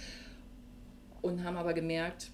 Und 1.20 1.44
haben 1.44 1.56
aber 1.56 1.74
gemerkt, 1.74 2.30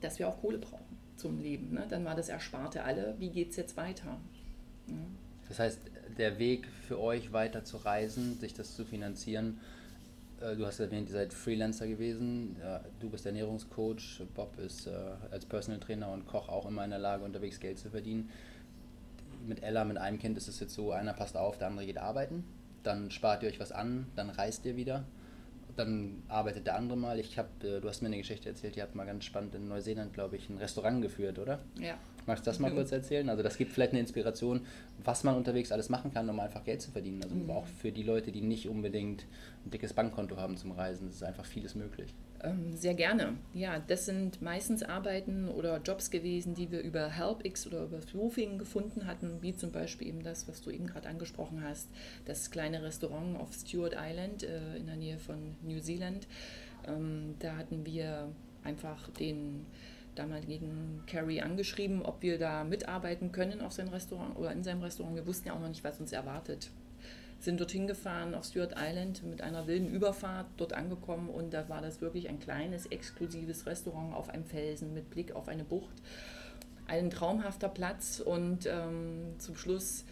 dass 0.00 0.18
wir 0.18 0.28
auch 0.28 0.40
Kohle 0.40 0.58
brauchen 0.58 0.96
zum 1.16 1.40
Leben. 1.40 1.74
Ne? 1.74 1.86
Dann 1.88 2.04
war 2.04 2.14
das 2.14 2.28
Ersparte 2.28 2.82
alle. 2.84 3.14
Wie 3.18 3.30
geht 3.30 3.50
es 3.50 3.56
jetzt 3.56 3.76
weiter? 3.76 4.18
Ja. 4.88 4.94
Das 5.48 5.58
heißt, 5.58 5.78
der 6.18 6.38
Weg 6.38 6.66
für 6.86 7.00
euch 7.00 7.32
weiter 7.32 7.64
zu 7.64 7.76
reisen, 7.78 8.38
sich 8.38 8.54
das 8.54 8.74
zu 8.74 8.84
finanzieren? 8.84 9.60
Äh, 10.40 10.56
du 10.56 10.66
hast 10.66 10.80
erwähnt, 10.80 11.08
ihr 11.08 11.14
seid 11.14 11.32
Freelancer 11.32 11.86
gewesen. 11.86 12.56
Du 13.00 13.10
bist 13.10 13.26
Ernährungscoach. 13.26 14.22
Bob 14.34 14.58
ist 14.58 14.86
äh, 14.86 14.92
als 15.30 15.46
Personal 15.46 15.80
Trainer 15.80 16.10
und 16.10 16.26
Koch 16.26 16.48
auch 16.48 16.66
immer 16.66 16.84
in 16.84 16.90
der 16.90 16.98
Lage, 16.98 17.24
unterwegs 17.24 17.60
Geld 17.60 17.78
zu 17.78 17.90
verdienen. 17.90 18.30
Mit 19.46 19.62
Ella, 19.62 19.84
mit 19.84 19.98
einem 19.98 20.18
Kind 20.18 20.36
ist 20.36 20.48
es 20.48 20.60
jetzt 20.60 20.74
so, 20.74 20.92
einer 20.92 21.12
passt 21.14 21.36
auf, 21.36 21.58
der 21.58 21.68
andere 21.68 21.86
geht 21.86 21.98
arbeiten. 21.98 22.44
Dann 22.82 23.10
spart 23.10 23.42
ihr 23.42 23.48
euch 23.48 23.60
was 23.60 23.72
an, 23.72 24.06
dann 24.16 24.30
reist 24.30 24.64
ihr 24.64 24.76
wieder 24.76 25.04
dann 25.76 26.22
arbeitet 26.28 26.66
der 26.66 26.76
andere 26.76 26.96
mal. 26.98 27.18
Ich 27.18 27.38
habe, 27.38 27.48
äh, 27.62 27.80
du 27.80 27.88
hast 27.88 28.02
mir 28.02 28.08
eine 28.08 28.18
Geschichte 28.18 28.48
erzählt, 28.48 28.76
ihr 28.76 28.82
habt 28.82 28.94
mal 28.94 29.06
ganz 29.06 29.24
spannend 29.24 29.54
in 29.54 29.68
Neuseeland, 29.68 30.12
glaube 30.12 30.36
ich, 30.36 30.48
ein 30.48 30.58
Restaurant 30.58 31.02
geführt, 31.02 31.38
oder? 31.38 31.60
Ja. 31.78 31.94
Magst 32.26 32.46
du 32.46 32.50
das 32.50 32.58
mal 32.58 32.70
mhm. 32.70 32.76
kurz 32.76 32.92
erzählen? 32.92 33.28
Also 33.28 33.42
das 33.42 33.56
gibt 33.56 33.72
vielleicht 33.72 33.92
eine 33.92 34.00
Inspiration, 34.00 34.60
was 35.02 35.24
man 35.24 35.36
unterwegs 35.36 35.72
alles 35.72 35.88
machen 35.88 36.12
kann, 36.12 36.28
um 36.28 36.38
einfach 36.40 36.64
Geld 36.64 36.80
zu 36.80 36.90
verdienen. 36.90 37.22
Also 37.22 37.34
mhm. 37.34 37.50
auch 37.50 37.66
für 37.66 37.92
die 37.92 38.02
Leute, 38.02 38.32
die 38.32 38.40
nicht 38.40 38.68
unbedingt 38.68 39.24
ein 39.64 39.70
dickes 39.70 39.92
Bankkonto 39.92 40.36
haben 40.36 40.56
zum 40.56 40.72
Reisen. 40.72 41.08
Ist 41.08 41.22
einfach 41.22 41.44
vieles 41.44 41.74
möglich. 41.74 42.14
Ähm, 42.42 42.76
sehr 42.76 42.94
gerne. 42.94 43.34
Ja, 43.54 43.78
das 43.78 44.06
sind 44.06 44.42
meistens 44.42 44.82
Arbeiten 44.82 45.48
oder 45.48 45.80
Jobs 45.80 46.10
gewesen, 46.10 46.54
die 46.54 46.70
wir 46.70 46.80
über 46.80 47.08
HelpX 47.08 47.66
oder 47.66 47.84
über 47.84 48.00
Floofing 48.00 48.58
gefunden 48.58 49.06
hatten, 49.06 49.38
wie 49.42 49.54
zum 49.54 49.70
Beispiel 49.70 50.08
eben 50.08 50.22
das, 50.22 50.48
was 50.48 50.60
du 50.60 50.70
eben 50.70 50.86
gerade 50.86 51.08
angesprochen 51.08 51.62
hast, 51.62 51.88
das 52.24 52.50
kleine 52.50 52.82
Restaurant 52.82 53.38
auf 53.38 53.52
Stewart 53.52 53.94
Island 53.96 54.42
äh, 54.42 54.76
in 54.76 54.86
der 54.86 54.96
Nähe 54.96 55.18
von 55.18 55.56
New 55.62 55.80
Zealand. 55.80 56.26
Ähm, 56.86 57.36
da 57.38 57.56
hatten 57.56 57.86
wir 57.86 58.28
einfach 58.64 59.08
den 59.10 59.66
damaligen 60.14 61.02
Carrie 61.06 61.40
angeschrieben, 61.40 62.02
ob 62.02 62.22
wir 62.22 62.38
da 62.38 62.64
mitarbeiten 62.64 63.32
können 63.32 63.60
auf 63.60 63.72
sein 63.72 63.88
Restaurant 63.88 64.36
oder 64.36 64.52
in 64.52 64.62
seinem 64.62 64.82
Restaurant. 64.82 65.16
Wir 65.16 65.26
wussten 65.26 65.48
ja 65.48 65.54
auch 65.54 65.60
noch 65.60 65.68
nicht, 65.68 65.84
was 65.84 66.00
uns 66.00 66.12
erwartet 66.12 66.70
sind 67.42 67.58
dorthin 67.58 67.88
gefahren 67.88 68.34
auf 68.34 68.44
Stuart 68.44 68.74
Island 68.76 69.24
mit 69.24 69.42
einer 69.42 69.66
wilden 69.66 69.90
Überfahrt, 69.90 70.46
dort 70.58 70.72
angekommen 70.72 71.28
und 71.28 71.52
da 71.52 71.68
war 71.68 71.82
das 71.82 72.00
wirklich 72.00 72.28
ein 72.28 72.38
kleines, 72.38 72.86
exklusives 72.86 73.66
Restaurant 73.66 74.14
auf 74.14 74.28
einem 74.28 74.44
Felsen 74.44 74.94
mit 74.94 75.10
Blick 75.10 75.34
auf 75.34 75.48
eine 75.48 75.64
Bucht. 75.64 75.94
Ein 76.86 77.10
traumhafter 77.10 77.68
Platz 77.68 78.20
und 78.20 78.66
ähm, 78.66 79.34
zum 79.38 79.56
Schluss 79.56 80.04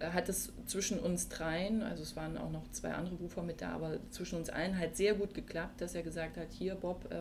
hat 0.00 0.28
es 0.28 0.52
zwischen 0.66 0.98
uns 0.98 1.28
dreien, 1.28 1.82
also 1.82 2.02
es 2.02 2.16
waren 2.16 2.36
auch 2.36 2.50
noch 2.50 2.68
zwei 2.72 2.92
andere 2.92 3.14
Rufer 3.16 3.42
mit 3.42 3.60
da, 3.62 3.70
aber 3.70 3.98
zwischen 4.10 4.36
uns 4.36 4.50
allen 4.50 4.78
halt 4.78 4.96
sehr 4.96 5.14
gut 5.14 5.34
geklappt, 5.34 5.80
dass 5.80 5.94
er 5.94 6.02
gesagt 6.02 6.36
hat, 6.36 6.52
hier 6.52 6.74
Bob 6.74 7.08
äh, 7.10 7.16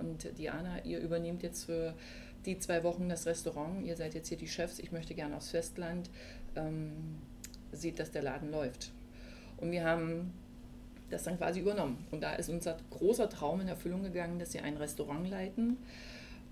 und 0.00 0.38
Diana, 0.38 0.84
ihr 0.84 1.00
übernehmt 1.00 1.42
jetzt 1.42 1.64
für 1.64 1.94
die 2.44 2.58
zwei 2.58 2.84
Wochen 2.84 3.08
das 3.08 3.26
Restaurant, 3.26 3.84
ihr 3.84 3.96
seid 3.96 4.14
jetzt 4.14 4.28
hier 4.28 4.38
die 4.38 4.48
Chefs, 4.48 4.78
ich 4.78 4.92
möchte 4.92 5.14
gerne 5.14 5.36
aufs 5.36 5.50
Festland, 5.50 6.10
ähm, 6.54 6.92
sieht, 7.72 7.98
dass 7.98 8.10
der 8.10 8.22
Laden 8.22 8.50
läuft. 8.50 8.92
Und 9.56 9.70
wir 9.70 9.84
haben 9.84 10.32
das 11.10 11.24
dann 11.24 11.38
quasi 11.38 11.60
übernommen. 11.60 12.06
Und 12.10 12.22
da 12.22 12.34
ist 12.34 12.48
unser 12.48 12.76
großer 12.90 13.28
Traum 13.28 13.60
in 13.60 13.68
Erfüllung 13.68 14.02
gegangen, 14.02 14.38
dass 14.38 14.54
wir 14.54 14.62
ein 14.62 14.76
Restaurant 14.76 15.28
leiten. 15.28 15.78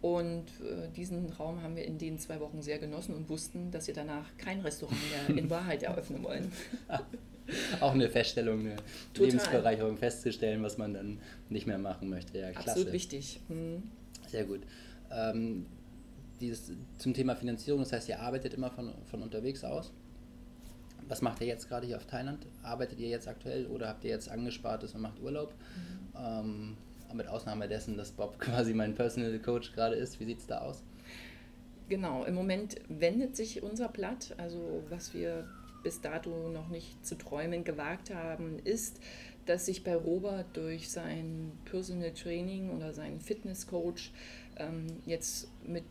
Und 0.06 0.44
äh, 0.60 0.88
diesen 0.94 1.28
Traum 1.32 1.62
haben 1.64 1.74
wir 1.74 1.84
in 1.84 1.98
den 1.98 2.16
zwei 2.20 2.38
Wochen 2.38 2.62
sehr 2.62 2.78
genossen 2.78 3.12
und 3.12 3.28
wussten, 3.28 3.72
dass 3.72 3.88
wir 3.88 3.94
danach 3.94 4.24
kein 4.38 4.60
Restaurant 4.60 4.96
mehr 5.10 5.36
in 5.42 5.50
Wahrheit 5.50 5.82
eröffnen 5.82 6.22
wollen. 6.22 6.52
Auch 7.80 7.92
eine 7.92 8.08
Feststellung, 8.08 8.60
eine 8.60 8.76
Total. 9.12 9.30
Lebensbereicherung 9.30 9.96
festzustellen, 9.96 10.62
was 10.62 10.78
man 10.78 10.94
dann 10.94 11.18
nicht 11.48 11.66
mehr 11.66 11.78
machen 11.78 12.08
möchte. 12.08 12.38
Ja, 12.38 12.52
klasse. 12.52 12.70
Absolut 12.70 12.92
wichtig. 12.92 13.40
Hm. 13.48 13.82
Sehr 14.28 14.44
gut. 14.44 14.60
Ähm, 15.10 15.66
dieses, 16.38 16.70
zum 16.98 17.12
Thema 17.12 17.34
Finanzierung, 17.34 17.80
das 17.80 17.92
heißt, 17.92 18.08
ihr 18.08 18.20
arbeitet 18.20 18.54
immer 18.54 18.70
von, 18.70 18.92
von 19.06 19.24
unterwegs 19.24 19.64
aus? 19.64 19.92
was 21.08 21.22
macht 21.22 21.40
ihr 21.40 21.46
jetzt 21.46 21.68
gerade 21.68 21.86
hier 21.86 21.96
auf 21.96 22.06
Thailand? 22.06 22.46
Arbeitet 22.64 22.98
ihr 22.98 23.08
jetzt 23.08 23.28
aktuell 23.28 23.66
oder 23.66 23.88
habt 23.88 24.02
ihr 24.02 24.10
jetzt 24.10 24.28
angespartes 24.28 24.92
und 24.94 25.02
macht 25.02 25.20
Urlaub? 25.20 25.54
Mhm. 25.54 26.18
Ähm, 26.18 26.76
mit 27.14 27.28
Ausnahme 27.28 27.68
dessen, 27.68 27.96
dass 27.96 28.12
Bob 28.12 28.38
quasi 28.40 28.74
mein 28.74 28.94
Personal 28.94 29.38
Coach 29.38 29.72
gerade 29.72 29.96
ist. 29.96 30.20
Wie 30.20 30.24
sieht 30.24 30.38
es 30.38 30.46
da 30.46 30.58
aus? 30.58 30.82
Genau, 31.88 32.24
im 32.24 32.34
Moment 32.34 32.76
wendet 32.88 33.36
sich 33.36 33.62
unser 33.62 33.88
Blatt. 33.88 34.34
Also 34.38 34.82
was 34.90 35.14
wir 35.14 35.46
bis 35.82 36.00
dato 36.00 36.48
noch 36.48 36.68
nicht 36.68 37.06
zu 37.06 37.16
träumen 37.16 37.62
gewagt 37.62 38.12
haben, 38.12 38.58
ist, 38.64 39.00
dass 39.46 39.66
sich 39.66 39.84
bei 39.84 39.94
Robert 39.94 40.46
durch 40.54 40.90
sein 40.90 41.52
Personal 41.64 42.12
Training 42.12 42.70
oder 42.70 42.92
seinen 42.92 43.20
Fitness 43.20 43.68
Coach 43.68 44.12
jetzt 45.04 45.48
mit 45.66 45.84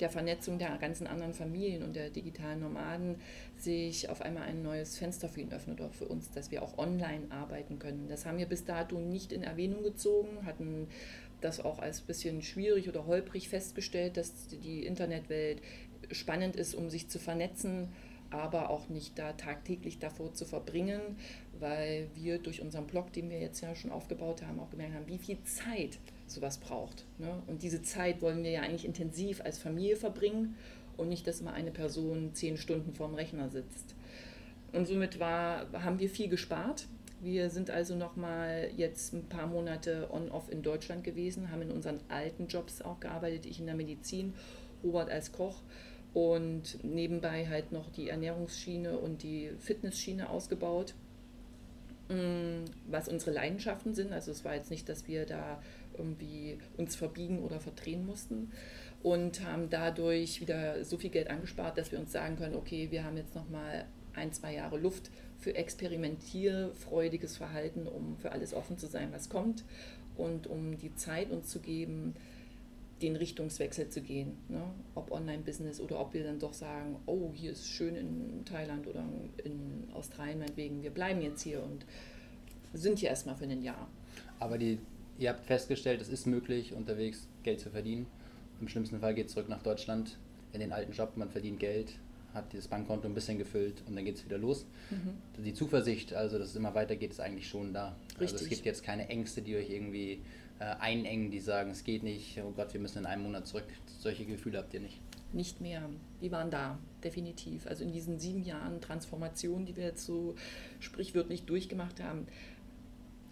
der 0.00 0.10
Vernetzung 0.10 0.58
der 0.58 0.76
ganzen 0.78 1.08
anderen 1.08 1.34
Familien 1.34 1.82
und 1.82 1.96
der 1.96 2.10
digitalen 2.10 2.60
Nomaden 2.60 3.16
sich 3.56 4.08
auf 4.08 4.22
einmal 4.22 4.44
ein 4.44 4.62
neues 4.62 4.96
Fenster 4.96 5.28
für 5.28 5.40
ihn 5.40 5.52
öffnet 5.52 5.80
oder 5.80 5.90
für 5.90 6.06
uns, 6.06 6.30
dass 6.30 6.50
wir 6.50 6.62
auch 6.62 6.78
online 6.78 7.24
arbeiten 7.30 7.78
können. 7.78 8.06
Das 8.08 8.24
haben 8.24 8.38
wir 8.38 8.46
bis 8.46 8.64
dato 8.64 8.98
nicht 8.98 9.32
in 9.32 9.42
Erwähnung 9.42 9.82
gezogen, 9.82 10.46
hatten 10.46 10.86
das 11.40 11.60
auch 11.60 11.80
als 11.80 12.00
bisschen 12.00 12.42
schwierig 12.42 12.88
oder 12.88 13.06
holprig 13.06 13.48
festgestellt, 13.48 14.16
dass 14.16 14.46
die 14.48 14.86
Internetwelt 14.86 15.60
spannend 16.12 16.56
ist, 16.56 16.74
um 16.74 16.90
sich 16.90 17.08
zu 17.08 17.18
vernetzen, 17.18 17.88
aber 18.30 18.70
auch 18.70 18.88
nicht 18.88 19.18
da 19.18 19.32
tagtäglich 19.32 19.98
davor 19.98 20.32
zu 20.32 20.44
verbringen, 20.44 21.00
weil 21.58 22.08
wir 22.14 22.38
durch 22.38 22.60
unseren 22.60 22.86
Blog, 22.86 23.12
den 23.12 23.30
wir 23.30 23.40
jetzt 23.40 23.60
ja 23.60 23.74
schon 23.74 23.90
aufgebaut 23.90 24.42
haben, 24.42 24.60
auch 24.60 24.70
gemerkt 24.70 24.94
haben, 24.94 25.08
wie 25.08 25.18
viel 25.18 25.38
Zeit 25.44 25.98
sowas 26.26 26.58
braucht. 26.58 27.04
Ne? 27.18 27.42
Und 27.46 27.62
diese 27.62 27.82
Zeit 27.82 28.22
wollen 28.22 28.42
wir 28.42 28.50
ja 28.50 28.62
eigentlich 28.62 28.84
intensiv 28.84 29.40
als 29.42 29.58
Familie 29.58 29.96
verbringen 29.96 30.56
und 30.96 31.08
nicht, 31.08 31.26
dass 31.26 31.40
immer 31.40 31.52
eine 31.52 31.70
Person 31.70 32.34
zehn 32.34 32.56
Stunden 32.56 32.92
vorm 32.92 33.14
Rechner 33.14 33.48
sitzt. 33.48 33.94
Und 34.72 34.86
somit 34.86 35.20
war, 35.20 35.66
haben 35.72 35.98
wir 35.98 36.10
viel 36.10 36.28
gespart. 36.28 36.86
Wir 37.22 37.48
sind 37.48 37.70
also 37.70 37.94
nochmal 37.94 38.70
jetzt 38.76 39.14
ein 39.14 39.28
paar 39.28 39.46
Monate 39.46 40.08
on-off 40.12 40.50
in 40.50 40.62
Deutschland 40.62 41.02
gewesen, 41.02 41.50
haben 41.50 41.62
in 41.62 41.70
unseren 41.70 42.00
alten 42.08 42.46
Jobs 42.46 42.82
auch 42.82 43.00
gearbeitet, 43.00 43.46
ich 43.46 43.58
in 43.58 43.66
der 43.66 43.74
Medizin, 43.74 44.34
Robert 44.84 45.10
als 45.10 45.32
Koch 45.32 45.62
und 46.12 46.82
nebenbei 46.82 47.46
halt 47.46 47.72
noch 47.72 47.90
die 47.90 48.08
Ernährungsschiene 48.08 48.98
und 48.98 49.22
die 49.22 49.50
Fitnessschiene 49.58 50.28
ausgebaut, 50.28 50.94
mm, 52.08 52.64
was 52.88 53.08
unsere 53.08 53.32
Leidenschaften 53.32 53.94
sind. 53.94 54.12
Also 54.12 54.30
es 54.30 54.44
war 54.44 54.54
jetzt 54.54 54.70
nicht, 54.70 54.88
dass 54.88 55.08
wir 55.08 55.26
da 55.26 55.60
irgendwie 55.96 56.58
uns 56.76 56.96
verbiegen 56.96 57.42
oder 57.42 57.60
verdrehen 57.60 58.06
mussten 58.06 58.52
und 59.02 59.44
haben 59.44 59.70
dadurch 59.70 60.40
wieder 60.40 60.84
so 60.84 60.98
viel 60.98 61.10
Geld 61.10 61.30
angespart, 61.30 61.78
dass 61.78 61.92
wir 61.92 61.98
uns 61.98 62.12
sagen 62.12 62.36
können, 62.36 62.56
okay, 62.56 62.88
wir 62.90 63.04
haben 63.04 63.16
jetzt 63.16 63.34
noch 63.34 63.48
mal 63.48 63.86
ein, 64.14 64.32
zwei 64.32 64.54
Jahre 64.54 64.78
Luft 64.78 65.10
für 65.38 65.54
experimentierfreudiges 65.54 67.36
Verhalten, 67.36 67.86
um 67.86 68.16
für 68.16 68.32
alles 68.32 68.54
offen 68.54 68.78
zu 68.78 68.86
sein, 68.86 69.08
was 69.12 69.28
kommt 69.28 69.64
und 70.16 70.46
um 70.46 70.78
die 70.78 70.94
Zeit 70.94 71.30
uns 71.30 71.48
zu 71.48 71.60
geben, 71.60 72.14
den 73.02 73.16
Richtungswechsel 73.16 73.90
zu 73.90 74.00
gehen. 74.00 74.38
Ne? 74.48 74.62
Ob 74.94 75.10
Online-Business 75.10 75.80
oder 75.80 76.00
ob 76.00 76.14
wir 76.14 76.24
dann 76.24 76.38
doch 76.38 76.54
sagen, 76.54 76.96
oh, 77.06 77.30
hier 77.34 77.52
ist 77.52 77.68
schön 77.68 77.94
in 77.94 78.44
Thailand 78.46 78.86
oder 78.86 79.04
in 79.44 79.84
Australien 79.92 80.38
meinetwegen, 80.38 80.82
wir 80.82 80.90
bleiben 80.90 81.20
jetzt 81.20 81.42
hier 81.42 81.62
und 81.62 81.84
sind 82.72 82.98
hier 82.98 83.10
erstmal 83.10 83.36
für 83.36 83.44
ein 83.44 83.62
Jahr. 83.62 83.88
Aber 84.38 84.56
die 84.56 84.78
ihr 85.18 85.30
habt 85.30 85.44
festgestellt, 85.46 86.00
es 86.00 86.08
ist 86.08 86.26
möglich, 86.26 86.72
unterwegs 86.72 87.28
Geld 87.42 87.60
zu 87.60 87.70
verdienen. 87.70 88.06
Im 88.60 88.68
schlimmsten 88.68 89.00
Fall 89.00 89.14
geht 89.14 89.26
es 89.26 89.32
zurück 89.32 89.48
nach 89.48 89.62
Deutschland 89.62 90.16
in 90.52 90.60
den 90.60 90.72
alten 90.72 90.92
Job, 90.92 91.16
man 91.16 91.30
verdient 91.30 91.60
Geld, 91.60 91.98
hat 92.32 92.52
dieses 92.52 92.68
Bankkonto 92.68 93.06
ein 93.08 93.14
bisschen 93.14 93.38
gefüllt 93.38 93.82
und 93.86 93.96
dann 93.96 94.04
geht 94.04 94.16
es 94.16 94.24
wieder 94.24 94.38
los. 94.38 94.66
Mhm. 94.90 95.42
Die 95.44 95.54
Zuversicht, 95.54 96.14
also 96.14 96.38
dass 96.38 96.50
es 96.50 96.56
immer 96.56 96.74
weitergeht, 96.74 97.10
ist 97.10 97.20
eigentlich 97.20 97.48
schon 97.48 97.72
da. 97.72 97.96
Richtig. 98.12 98.32
Also 98.32 98.44
es 98.44 98.50
gibt 98.50 98.64
jetzt 98.64 98.82
keine 98.82 99.08
Ängste, 99.08 99.42
die 99.42 99.56
euch 99.56 99.70
irgendwie 99.70 100.22
äh, 100.58 100.64
einengen, 100.80 101.30
die 101.30 101.40
sagen, 101.40 101.70
es 101.70 101.84
geht 101.84 102.02
nicht, 102.02 102.38
oh 102.42 102.52
Gott, 102.56 102.72
wir 102.72 102.80
müssen 102.80 102.98
in 102.98 103.06
einem 103.06 103.24
Monat 103.24 103.46
zurück. 103.46 103.66
Solche 103.98 104.24
Gefühle 104.24 104.58
habt 104.58 104.72
ihr 104.74 104.80
nicht. 104.80 105.00
Nicht 105.32 105.60
mehr. 105.60 105.82
Die 106.22 106.30
waren 106.30 106.50
da, 106.50 106.78
definitiv. 107.02 107.66
Also 107.66 107.84
in 107.84 107.92
diesen 107.92 108.18
sieben 108.18 108.42
Jahren 108.42 108.80
Transformation, 108.80 109.66
die 109.66 109.76
wir 109.76 109.84
jetzt 109.84 110.06
so 110.06 110.34
sprichwörtlich 110.80 111.44
durchgemacht 111.44 112.02
haben, 112.02 112.26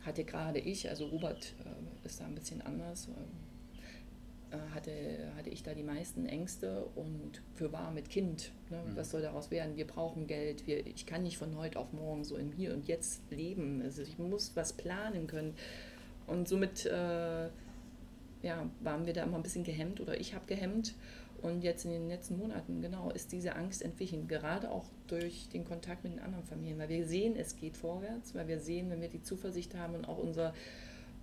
hatte 0.05 0.25
gerade 0.25 0.59
ich, 0.59 0.89
also 0.89 1.07
Robert 1.07 1.55
äh, 1.65 2.07
ist 2.07 2.21
da 2.21 2.27
ein 2.27 2.35
bisschen 2.35 2.63
anders, 2.63 3.09
äh, 3.09 4.57
hatte, 4.75 4.93
hatte 5.37 5.51
ich 5.51 5.63
da 5.63 5.75
die 5.75 5.83
meisten 5.83 6.27
Ängste 6.27 6.85
und 6.95 7.43
für 7.55 7.73
wahr 7.73 7.91
mit 7.91 8.09
Kind, 8.09 8.53
ne, 8.71 8.79
mhm. 8.79 8.97
was 8.97 9.11
soll 9.11 9.23
daraus 9.23 9.51
werden? 9.51 9.77
Wir 9.77 9.87
brauchen 9.87 10.27
Geld, 10.27 10.67
wir, 10.67 10.87
ich 10.87 11.07
kann 11.07 11.23
nicht 11.23 11.39
von 11.39 11.57
heute 11.57 11.79
auf 11.79 11.93
morgen 11.93 12.25
so 12.25 12.37
im 12.37 12.53
Hier 12.53 12.73
und 12.73 12.87
Jetzt 12.87 13.23
leben, 13.31 13.83
also 13.83 14.03
ich 14.03 14.19
muss 14.19 14.55
was 14.55 14.73
planen 14.73 15.27
können 15.27 15.55
und 16.27 16.49
somit 16.49 16.87
äh, 16.87 17.49
ja, 18.43 18.71
waren 18.81 19.07
wir 19.07 19.13
da 19.13 19.25
immer 19.25 19.37
ein 19.37 19.43
bisschen 19.43 19.65
gehemmt 19.65 20.01
oder 20.01 20.21
ich 20.21 20.35
habe 20.35 20.47
gehemmt 20.47 20.95
und 21.45 21.63
jetzt 21.63 21.85
in 21.85 21.91
den 21.91 22.09
letzten 22.09 22.39
Monaten, 22.39 22.81
genau, 22.81 23.11
ist 23.11 23.31
diese 23.31 23.55
Angst 23.55 23.83
entwichen, 23.83 24.27
gerade 24.29 24.71
auch 24.71 24.87
durch 25.09 25.47
den 25.51 25.63
Kontakt 25.67 26.03
mit 26.03 26.15
den 26.15 26.21
anderen 26.21 26.45
Familien, 26.45 26.79
weil 26.79 26.89
wir 26.89 27.07
sehen, 27.07 27.37
es 27.37 27.57
geht 27.57 27.77
vorwärts, 27.77 28.35
weil 28.35 28.49
wir 28.49 28.59
sehen, 28.59 28.89
wenn 28.89 29.03
wir 29.03 29.11
die 29.11 29.21
Zuversicht 29.21 29.75
haben 29.75 29.95
und 29.95 30.09
auch 30.09 30.17
unser, 30.17 30.55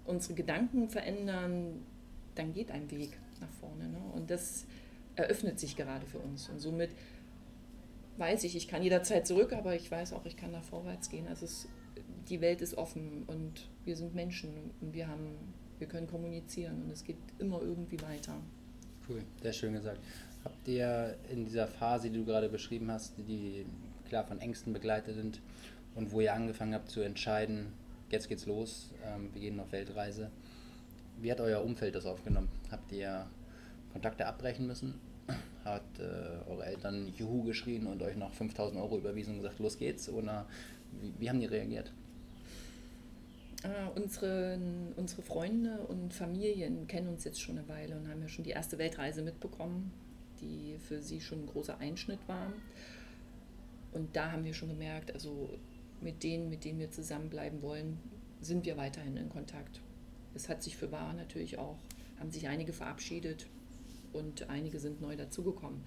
unsere 0.05 0.35
Gedanken 0.35 0.89
verändern, 0.89 1.83
dann 2.35 2.53
geht 2.53 2.69
ein 2.69 2.91
Weg 2.91 3.17
nach 3.39 3.49
vorne. 3.49 3.87
Ne? 3.87 3.97
Und 4.13 4.29
das 4.29 4.67
eröffnet 5.15 5.59
sich 5.59 5.75
gerade 5.75 6.05
für 6.05 6.19
uns. 6.19 6.49
Und 6.49 6.59
somit 6.59 6.91
weiß 8.17 8.43
ich, 8.43 8.55
ich 8.55 8.67
kann 8.67 8.83
jederzeit 8.83 9.25
zurück, 9.25 9.53
aber 9.53 9.73
ich 9.73 9.89
weiß 9.89 10.13
auch, 10.13 10.25
ich 10.25 10.37
kann 10.37 10.51
da 10.51 10.61
vorwärts 10.61 11.09
gehen. 11.09 11.27
Also 11.27 11.45
es, 11.45 11.67
die 12.29 12.41
Welt 12.41 12.61
ist 12.61 12.77
offen 12.77 13.23
und 13.25 13.67
wir 13.85 13.95
sind 13.95 14.13
Menschen 14.13 14.51
und 14.81 14.93
wir 14.93 15.07
haben, 15.07 15.35
wir 15.79 15.87
können 15.87 16.05
kommunizieren 16.05 16.83
und 16.83 16.91
es 16.91 17.03
geht 17.03 17.17
immer 17.39 17.59
irgendwie 17.59 17.99
weiter. 18.03 18.35
Cool, 19.09 19.23
sehr 19.41 19.53
schön 19.53 19.73
gesagt. 19.73 19.99
Habt 20.43 20.67
ihr 20.67 21.15
in 21.31 21.45
dieser 21.45 21.67
Phase, 21.67 22.09
die 22.09 22.17
du 22.17 22.25
gerade 22.25 22.49
beschrieben 22.49 22.91
hast, 22.91 23.13
die 23.17 23.65
klar 24.07 24.23
von 24.23 24.39
Ängsten 24.39 24.73
begleitet 24.73 25.15
sind 25.15 25.41
und 25.95 26.11
wo 26.11 26.21
ihr 26.21 26.33
angefangen 26.33 26.73
habt 26.73 26.89
zu 26.89 27.01
entscheiden, 27.01 27.73
jetzt 28.09 28.29
geht's 28.29 28.45
los, 28.45 28.91
ähm, 29.05 29.29
wir 29.33 29.41
gehen 29.41 29.59
auf 29.59 29.71
Weltreise, 29.71 30.29
wie 31.21 31.31
hat 31.31 31.39
euer 31.39 31.63
Umfeld 31.63 31.95
das 31.95 32.05
aufgenommen? 32.05 32.49
Habt 32.71 32.91
ihr 32.91 33.27
Kontakte 33.91 34.25
abbrechen 34.25 34.67
müssen? 34.67 34.99
Hat 35.63 35.83
äh, 35.99 36.49
eure 36.49 36.65
Eltern 36.65 37.07
Juhu 37.15 37.43
geschrien 37.43 37.87
und 37.87 38.01
euch 38.01 38.15
noch 38.15 38.33
5000 38.33 38.81
Euro 38.81 38.97
überwiesen 38.97 39.35
und 39.35 39.41
gesagt, 39.41 39.59
los 39.59 39.77
geht's? 39.77 40.09
Oder 40.09 40.45
wie, 40.99 41.13
wie 41.19 41.29
haben 41.29 41.39
die 41.39 41.45
reagiert? 41.45 41.91
Äh, 43.63 43.99
unsere, 43.99 44.59
unsere 44.95 45.21
Freunde 45.21 45.79
und 45.87 46.13
Familien 46.13 46.87
kennen 46.87 47.09
uns 47.09 47.23
jetzt 47.23 47.41
schon 47.41 47.57
eine 47.57 47.67
Weile 47.67 47.95
und 47.95 48.07
haben 48.07 48.21
ja 48.21 48.27
schon 48.27 48.43
die 48.43 48.51
erste 48.51 48.77
Weltreise 48.77 49.21
mitbekommen, 49.21 49.91
die 50.41 50.77
für 50.79 51.01
sie 51.01 51.21
schon 51.21 51.43
ein 51.43 51.47
großer 51.47 51.77
Einschnitt 51.77 52.19
war. 52.27 52.51
Und 53.93 54.15
da 54.15 54.31
haben 54.31 54.45
wir 54.45 54.53
schon 54.53 54.69
gemerkt, 54.69 55.13
also 55.13 55.49
mit 55.99 56.23
denen, 56.23 56.49
mit 56.49 56.65
denen 56.65 56.79
wir 56.79 56.89
zusammenbleiben 56.89 57.61
wollen, 57.61 57.99
sind 58.41 58.65
wir 58.65 58.77
weiterhin 58.77 59.17
in 59.17 59.29
Kontakt. 59.29 59.81
Es 60.33 60.49
hat 60.49 60.63
sich 60.63 60.75
für 60.75 60.91
wahr 60.91 61.13
natürlich 61.13 61.59
auch, 61.59 61.77
haben 62.19 62.31
sich 62.31 62.47
einige 62.47 62.73
verabschiedet 62.73 63.45
und 64.13 64.49
einige 64.49 64.79
sind 64.79 65.01
neu 65.01 65.15
dazugekommen. 65.15 65.81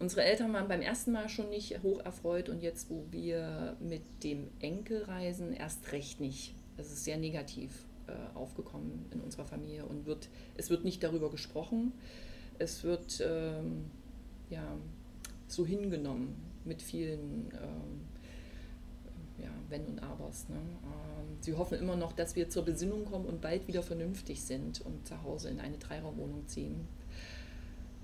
Unsere 0.00 0.22
Eltern 0.22 0.52
waren 0.52 0.68
beim 0.68 0.82
ersten 0.82 1.12
Mal 1.12 1.28
schon 1.28 1.50
nicht 1.50 1.82
hoch 1.82 2.00
erfreut 2.04 2.48
und 2.48 2.62
jetzt, 2.62 2.90
wo 2.90 3.04
wir 3.10 3.76
mit 3.80 4.02
dem 4.22 4.48
Enkel 4.60 5.04
reisen, 5.04 5.52
erst 5.52 5.90
recht 5.92 6.20
nicht. 6.20 6.54
Es 6.78 6.92
ist 6.92 7.04
sehr 7.04 7.16
negativ 7.16 7.86
äh, 8.06 8.12
aufgekommen 8.36 9.06
in 9.10 9.20
unserer 9.20 9.44
Familie 9.44 9.84
und 9.84 10.06
wird, 10.06 10.28
es 10.56 10.70
wird 10.70 10.84
nicht 10.84 11.02
darüber 11.02 11.30
gesprochen. 11.30 11.92
Es 12.58 12.84
wird 12.84 13.22
ähm, 13.24 13.84
ja, 14.50 14.76
so 15.46 15.66
hingenommen 15.66 16.34
mit 16.64 16.82
vielen 16.82 17.50
ähm, 17.52 18.08
ja, 19.38 19.50
Wenn 19.68 19.86
und 19.86 20.02
Abers. 20.02 20.48
Ne? 20.48 20.56
Ähm, 20.56 21.36
sie 21.40 21.54
hoffen 21.54 21.78
immer 21.78 21.96
noch, 21.96 22.12
dass 22.12 22.36
wir 22.36 22.48
zur 22.48 22.64
Besinnung 22.64 23.04
kommen 23.04 23.26
und 23.26 23.40
bald 23.40 23.68
wieder 23.68 23.82
vernünftig 23.82 24.42
sind 24.42 24.80
und 24.80 25.06
zu 25.06 25.22
Hause 25.22 25.50
in 25.50 25.60
eine 25.60 25.78
Dreiraumwohnung 25.78 26.46
ziehen. 26.46 26.88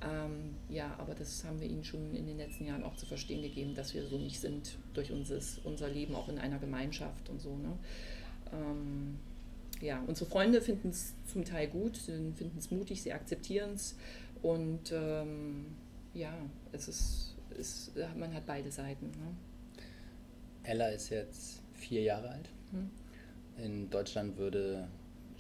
Ähm, 0.03 0.55
ja, 0.69 0.95
aber 0.99 1.15
das 1.15 1.45
haben 1.45 1.61
wir 1.61 1.69
ihnen 1.69 1.85
schon 1.85 2.15
in 2.15 2.27
den 2.27 2.37
letzten 2.37 2.67
Jahren 2.67 2.83
auch 2.83 2.97
zu 2.97 3.07
verstehen 3.07 3.43
gegeben, 3.43 3.75
dass 3.75 3.95
wir 3.95 4.07
so 4.07 4.19
nicht 4.19 4.41
sind 4.41 4.77
durch 4.93 5.13
unseres, 5.13 5.59
unser 5.65 5.89
Leben 5.89 6.15
auch 6.15 6.29
in 6.29 6.39
einer 6.39 6.59
Gemeinschaft 6.59 7.29
und 7.31 7.41
so. 7.41 7.57
Ne? 7.57 7.73
Ähm, 8.55 9.19
ja, 9.81 10.03
unsere 10.07 10.31
Freunde 10.31 10.61
finden 10.61 10.91
es 10.91 11.15
zum 11.27 11.45
Teil 11.45 11.69
gut, 11.69 11.97
finden 11.99 12.57
es 12.57 12.71
mutig, 12.71 13.03
sie 13.03 13.13
akzeptieren 13.13 13.73
es 13.75 13.97
und 14.43 14.93
ähm, 14.93 15.67
ja, 16.15 16.33
es 16.73 16.89
ist, 16.89 17.35
es, 17.59 17.93
man 18.17 18.33
hat 18.33 18.47
beide 18.47 18.71
Seiten. 18.71 19.07
Ne? 19.07 19.35
Ella 20.63 20.89
ist 20.89 21.11
jetzt 21.11 21.61
vier 21.75 22.03
Jahre 22.03 22.31
alt. 22.31 22.49
Hm. 22.71 22.91
In 23.63 23.91
Deutschland 23.91 24.39
würde 24.39 24.89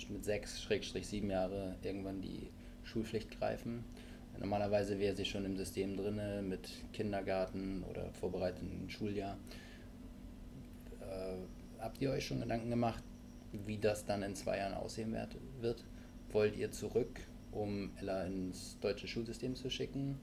mit 0.08 0.24
sechs, 0.24 0.60
Schrägstrich 0.62 1.06
sieben 1.06 1.30
Jahre 1.30 1.76
irgendwann 1.82 2.20
die 2.20 2.48
Schulpflicht 2.82 3.38
greifen. 3.38 3.84
Normalerweise 4.38 4.98
wäre 4.98 5.14
sie 5.14 5.24
schon 5.24 5.44
im 5.44 5.56
System 5.56 5.96
drin 5.96 6.48
mit 6.48 6.68
Kindergarten 6.92 7.84
oder 7.84 8.12
vorbereitenden 8.12 8.90
Schuljahr. 8.90 9.38
Äh, 11.00 11.36
habt 11.84 12.00
ihr 12.00 12.10
euch 12.10 12.26
schon 12.26 12.40
Gedanken 12.40 12.70
gemacht, 12.70 13.04
wie 13.52 13.78
das 13.78 14.04
dann 14.04 14.22
in 14.22 14.34
zwei 14.34 14.58
Jahren 14.58 14.74
aussehen 14.74 15.14
wird? 15.60 15.84
Wollt 16.32 16.56
ihr 16.56 16.72
zurück, 16.72 17.20
um 17.52 17.90
Ella 18.00 18.24
ins 18.24 18.78
deutsche 18.80 19.06
Schulsystem 19.06 19.54
zu 19.54 19.70
schicken? 19.70 20.18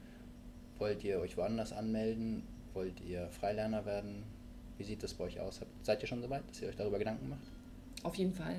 Wollt 0.79 1.03
ihr 1.03 1.19
euch 1.19 1.37
woanders 1.37 1.71
anmelden? 1.71 2.43
Wollt 2.73 2.99
ihr 3.01 3.29
Freilerner 3.29 3.85
werden? 3.85 4.23
Wie 4.77 4.83
sieht 4.83 5.03
das 5.03 5.13
bei 5.13 5.25
euch 5.25 5.39
aus? 5.39 5.61
Seid 5.83 6.01
ihr 6.01 6.07
schon 6.07 6.21
so 6.21 6.29
weit, 6.29 6.49
dass 6.49 6.61
ihr 6.61 6.67
euch 6.67 6.75
darüber 6.75 6.97
Gedanken 6.97 7.29
macht? 7.29 7.47
Auf 8.03 8.15
jeden 8.15 8.33
Fall. 8.33 8.55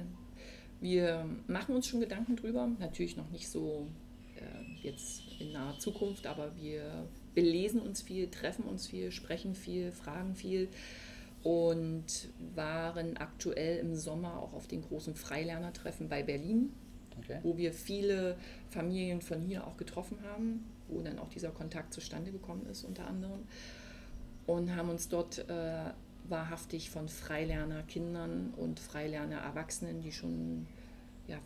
Wir 0.80 1.26
machen 1.48 1.74
uns 1.74 1.88
schon 1.88 2.00
Gedanken 2.00 2.36
drüber, 2.36 2.68
natürlich 2.78 3.16
noch 3.16 3.30
nicht 3.30 3.48
so 3.48 3.88
äh, 4.36 4.86
jetzt 4.86 5.22
in 5.40 5.52
naher 5.52 5.78
Zukunft, 5.78 6.26
aber 6.26 6.56
wir 6.56 7.08
belesen 7.34 7.80
uns 7.80 8.02
viel, 8.02 8.28
treffen 8.30 8.64
uns 8.64 8.86
viel, 8.86 9.10
sprechen 9.10 9.54
viel, 9.54 9.90
fragen 9.90 10.34
viel 10.34 10.68
und 11.42 12.28
waren 12.54 13.16
aktuell 13.16 13.78
im 13.78 13.94
Sommer 13.94 14.38
auch 14.38 14.52
auf 14.52 14.66
den 14.66 14.82
großen 14.82 15.14
Freilernertreffen 15.14 16.08
bei 16.08 16.22
Berlin, 16.22 16.72
okay. 17.18 17.40
wo 17.42 17.56
wir 17.56 17.72
viele 17.72 18.36
Familien 18.70 19.20
von 19.20 19.40
hier 19.40 19.66
auch 19.66 19.76
getroffen 19.76 20.18
haben, 20.32 20.64
wo 20.88 21.00
dann 21.02 21.18
auch 21.18 21.28
dieser 21.28 21.50
Kontakt 21.50 21.92
zustande 21.92 22.30
gekommen 22.30 22.66
ist 22.66 22.84
unter 22.84 23.06
anderem 23.06 23.40
und 24.46 24.74
haben 24.74 24.90
uns 24.90 25.08
dort 25.08 25.48
äh, 25.48 25.90
wahrhaftig 26.28 26.90
von 26.90 27.08
Freilernerkindern 27.08 28.54
und 28.56 28.78
Freilerner-Erwachsenen, 28.78 30.00
die 30.00 30.12
schon 30.12 30.66
ja, 31.26 31.38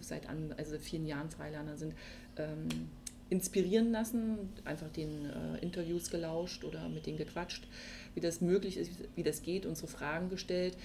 seit 0.00 0.28
an, 0.28 0.54
also 0.56 0.78
vielen 0.78 1.06
Jahren 1.06 1.30
Freilerner 1.30 1.76
sind, 1.76 1.94
ähm, 2.36 2.68
inspirieren 3.32 3.92
lassen, 3.92 4.50
einfach 4.64 4.90
den 4.90 5.24
äh, 5.24 5.58
Interviews 5.62 6.10
gelauscht 6.10 6.64
oder 6.64 6.88
mit 6.90 7.06
denen 7.06 7.16
gequatscht, 7.16 7.66
wie 8.14 8.20
das 8.20 8.42
möglich 8.42 8.76
ist, 8.76 8.90
wie 9.16 9.22
das 9.22 9.42
geht, 9.42 9.64
unsere 9.64 9.88
Fragen 9.88 10.28
gestellt. 10.28 10.76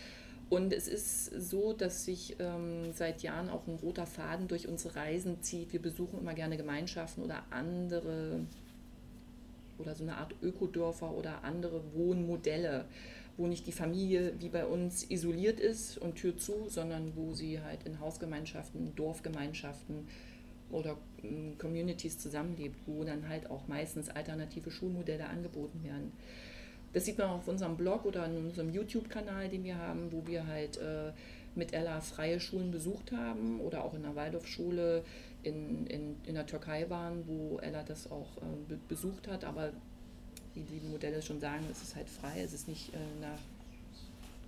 Und 0.50 0.72
es 0.72 0.88
ist 0.88 1.26
so, 1.26 1.74
dass 1.74 2.06
sich 2.06 2.38
ähm, 2.40 2.94
seit 2.94 3.22
Jahren 3.22 3.50
auch 3.50 3.68
ein 3.68 3.76
roter 3.76 4.06
Faden 4.06 4.48
durch 4.48 4.70
unsere 4.70 4.96
Reisen 4.96 5.42
zieht. 5.42 5.74
Wir 5.74 5.82
besuchen 5.82 6.20
immer 6.20 6.34
gerne 6.34 6.56
Gemeinschaften 6.56 7.22
oder 7.22 7.44
andere 7.50 8.40
oder 9.78 9.94
so 9.94 10.04
eine 10.04 10.16
Art 10.16 10.34
Ökodörfer 10.42 11.12
oder 11.12 11.44
andere 11.44 11.82
Wohnmodelle, 11.94 12.86
wo 13.36 13.46
nicht 13.46 13.68
die 13.68 13.74
Familie 13.74 14.34
wie 14.40 14.50
bei 14.50 14.66
uns 14.66 15.12
isoliert 15.12 15.60
ist 15.60 15.98
und 15.98 16.16
Tür 16.16 16.38
zu, 16.38 16.70
sondern 16.70 17.12
wo 17.16 17.34
sie 17.34 17.62
halt 17.62 17.84
in 17.84 18.00
Hausgemeinschaften, 18.00 18.96
Dorfgemeinschaften 18.96 20.08
oder 20.72 20.98
ähm, 21.24 21.58
Communities 21.58 22.20
zusammenlebt, 22.20 22.78
wo 22.86 23.04
dann 23.04 23.28
halt 23.28 23.50
auch 23.50 23.68
meistens 23.68 24.10
alternative 24.10 24.72
Schulmodelle 24.72 25.28
angeboten 25.28 25.84
werden. 25.84 26.12
Das 26.94 27.06
sieht 27.06 27.18
man 27.18 27.28
auch 27.28 27.38
auf 27.38 27.48
unserem 27.48 27.78
Blog 27.78 28.06
oder 28.06 28.26
in 28.26 28.38
unserem 28.38 28.70
YouTube-Kanal, 28.74 29.50
den 29.50 29.64
wir 29.64 29.78
haben, 29.78 30.12
wo 30.12 30.26
wir 30.26 30.48
halt 30.48 30.78
äh, 30.78 31.12
mit 31.56 31.74
Ella 31.74 32.00
freie 32.02 32.40
Schulen 32.40 32.72
besucht 32.72 33.12
haben 33.12 33.60
oder 33.62 33.84
auch 33.84 33.94
in 33.94 34.04
der 34.04 34.16
Waldorfschule 34.16 35.04
in, 35.44 35.86
in, 35.88 36.16
in 36.26 36.36
der 36.36 36.46
Türkei 36.46 36.90
waren, 36.90 37.28
wo 37.28 37.60
Ella 37.60 37.84
das 37.84 38.10
auch 38.10 38.38
äh, 38.38 38.76
besucht 38.88 39.28
hat. 39.28 39.44
Aber 39.44 39.72
wie 40.56 40.80
die 40.80 40.88
Modelle 40.88 41.22
schon 41.22 41.40
sagen, 41.40 41.66
es 41.72 41.82
ist 41.82 41.96
halt 41.96 42.10
frei, 42.10 42.42
es 42.42 42.54
ist 42.54 42.68
nicht 42.68 42.94
äh, 42.94 42.98
nach, 43.22 43.40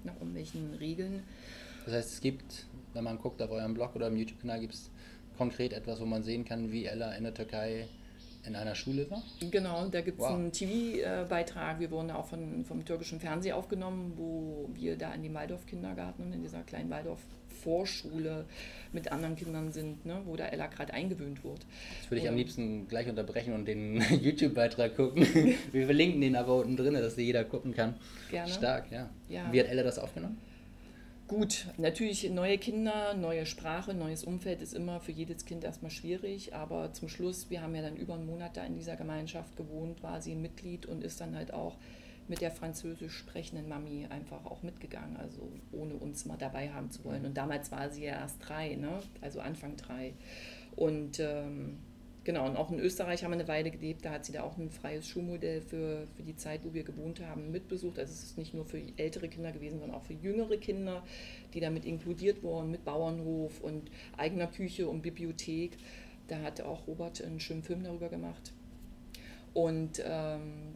nach 0.04 0.14
irgendwelchen 0.16 0.74
Regeln. 0.76 1.24
Das 1.86 1.94
heißt, 1.94 2.14
es 2.14 2.22
gibt, 2.22 2.66
wenn 2.94 3.04
man 3.04 3.18
guckt 3.20 3.42
auf 3.42 3.52
eurem 3.52 3.74
Blog 3.74 3.96
oder 3.96 4.08
im 4.08 4.18
YouTube-Kanal, 4.18 4.60
gibt 4.60 4.74
es 4.74 4.90
konkret 5.39 5.71
etwas, 5.71 6.02
wo 6.02 6.06
man 6.06 6.21
sehen 6.21 6.43
kann, 6.43 6.69
wie 6.69 6.86
Ella 6.86 7.13
in 7.13 7.23
der 7.23 7.34
Türkei 7.34 7.88
in 8.45 8.58
einer 8.58 8.75
Schule 8.75 9.10
war? 9.10 9.23
Genau, 9.49 9.88
da 9.88 10.02
gibt 10.02 10.19
es 10.19 10.25
wow. 10.25 10.34
einen 10.34 10.52
TV-Beitrag. 10.52 11.80
Wir 11.80 11.89
wurden 11.91 12.12
auch 12.12 12.28
von, 12.28 12.65
vom 12.65 12.84
türkischen 12.84 13.21
Fernsehen 13.21 13.56
aufgenommen, 13.56 14.13
wo 14.17 14.69
wir 14.73 14.97
da 14.97 15.13
in 15.13 15.23
dem 15.23 15.34
Waldorf-Kindergarten 15.34 16.23
und 16.23 16.34
in 16.34 16.41
dieser 16.41 16.62
kleinen 16.63 16.89
Waldorf-Vorschule 16.89 18.45
mit 18.91 19.13
anderen 19.13 19.38
Kindern 19.38 19.71
sind, 19.71 20.06
ne, 20.06 20.21
wo 20.25 20.36
da 20.36 20.47
Ella 20.47 20.67
gerade 20.67 20.93
eingewöhnt 20.93 21.41
wurde. 21.45 21.62
Das 22.02 22.12
würde 22.12 22.21
ich 22.21 22.30
am 22.30 22.36
liebsten 22.36 22.89
gleich 22.89 23.08
unterbrechen 23.08 23.54
und 23.54 23.65
den 23.65 24.02
YouTube-Beitrag 24.21 24.97
gucken. 24.97 25.25
Wir 25.71 25.86
verlinken 25.86 26.19
den 26.19 26.36
aber 26.36 26.58
unten 26.58 26.75
drin, 26.75 26.95
dass 26.95 27.15
jeder 27.15 27.45
gucken 27.45 27.73
kann. 27.73 27.95
Gerne. 28.30 28.52
Stark, 28.52 28.91
ja. 28.91 29.10
ja. 29.30 29.47
Wie 29.54 29.60
hat 29.62 29.67
Ella 29.67 29.84
das 29.84 29.99
aufgenommen? 29.99 30.38
Gut, 31.30 31.68
natürlich 31.78 32.28
neue 32.32 32.58
Kinder, 32.58 33.13
neue 33.13 33.46
Sprache, 33.46 33.94
neues 33.94 34.24
Umfeld 34.24 34.63
ist 34.63 34.74
immer 34.74 35.00
für 35.00 35.12
jedes 35.12 35.46
Kind 35.46 35.63
erstmal 35.63 35.92
schwierig, 35.92 36.56
aber 36.56 36.92
zum 36.94 37.08
Schluss, 37.08 37.52
wir 37.52 37.62
haben 37.62 37.76
ja 37.76 37.84
dann 37.84 37.98
über 37.98 38.15
einen 38.15 38.26
Monat 38.26 38.58
da 38.58 38.63
in 38.63 38.74
dieser 38.74 38.96
Gemeinschaft 38.96 39.56
gewohnt, 39.56 40.02
war 40.02 40.24
sie 40.24 40.32
ein 40.32 40.42
Mitglied 40.42 40.88
und 40.88 41.04
ist 41.04 41.22
dann 41.22 41.36
halt 41.36 41.54
auch 41.54 41.78
mit 42.28 42.42
der 42.42 42.50
französisch 42.50 43.15
sprechenden 43.15 43.70
Mami 43.70 44.08
einfach 44.10 44.44
auch 44.44 44.63
mitgegangen, 44.63 45.18
also 45.18 45.52
ohne 45.72 45.94
uns 45.98 46.26
mal 46.26 46.36
dabei 46.36 46.72
haben 46.72 46.89
zu 46.89 47.04
wollen. 47.06 47.24
Und 47.28 47.38
damals 47.38 47.72
war 47.72 47.92
sie 47.92 48.06
ja 48.06 48.13
erst 48.13 48.38
drei, 48.50 48.74
ne? 48.74 49.00
also 49.22 49.39
Anfang 49.39 49.78
drei. 49.78 50.15
Und 50.76 51.20
ähm, 51.20 51.78
Genau, 52.30 52.46
und 52.46 52.58
auch 52.58 52.70
in 52.70 52.78
Österreich 52.78 53.24
haben 53.24 53.32
wir 53.32 53.39
eine 53.39 53.48
Weile 53.48 53.72
gelebt, 53.72 54.06
da 54.06 54.12
hat 54.12 54.24
sie 54.24 54.32
da 54.32 54.44
auch 54.44 54.56
ein 54.60 54.70
freies 54.70 55.08
Schulmodell 55.08 55.62
für, 55.62 56.06
für 56.15 56.22
die 56.22 56.36
Zeit, 56.36 56.63
wo 56.63 56.76
wir 56.76 56.84
gewohnt 56.84 57.22
haben, 57.22 57.50
mitbesucht. 57.50 57.98
Also 57.98 58.13
es 58.13 58.22
ist 58.22 58.38
nicht 58.38 58.54
nur 58.54 58.65
für 58.65 58.80
ältere 58.98 59.28
Kinder 59.30 59.52
gewesen, 59.52 59.80
sondern 59.80 59.98
auch 59.98 60.04
für 60.04 60.13
jüngere 60.13 60.58
Kinder, 60.58 61.04
die 61.56 61.60
damit 61.60 61.86
inkludiert 61.86 62.44
wurden, 62.44 62.70
mit 62.70 62.86
Bauernhof 62.86 63.60
und 63.62 63.89
eigener 64.15 64.46
Küche 64.46 64.88
und 64.88 65.02
Bibliothek. 65.02 65.72
Da 66.28 66.39
hat 66.44 66.62
auch 66.62 66.86
Robert 66.86 67.20
einen 67.24 67.39
schönen 67.39 67.63
Film 67.63 67.82
darüber 67.82 68.10
gemacht. 68.10 68.54
Und 69.56 70.00
ähm, 70.06 70.76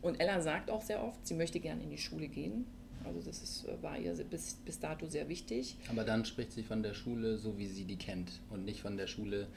Und 0.00 0.20
Ella 0.20 0.40
sagt 0.40 0.70
auch 0.70 0.80
sehr 0.80 1.04
oft, 1.04 1.26
sie 1.26 1.34
möchte 1.34 1.60
gerne 1.60 1.82
in 1.82 1.90
die 1.90 1.98
Schule 1.98 2.28
gehen. 2.28 2.64
Also 3.04 3.20
das 3.20 3.42
ist, 3.42 3.66
äh, 3.66 3.82
war 3.82 3.98
ihr 3.98 4.14
bis, 4.24 4.54
bis 4.64 4.78
dato 4.78 5.06
sehr 5.06 5.28
wichtig. 5.28 5.76
Aber 5.90 6.04
dann 6.04 6.24
spricht 6.24 6.52
sie 6.52 6.62
von 6.62 6.82
der 6.82 6.94
Schule, 6.94 7.36
so 7.36 7.58
wie 7.58 7.66
sie 7.66 7.84
die 7.84 7.96
kennt 7.96 8.30
und 8.48 8.64
nicht 8.64 8.80
von 8.80 8.96
der 8.96 9.06
Schule, 9.06 9.48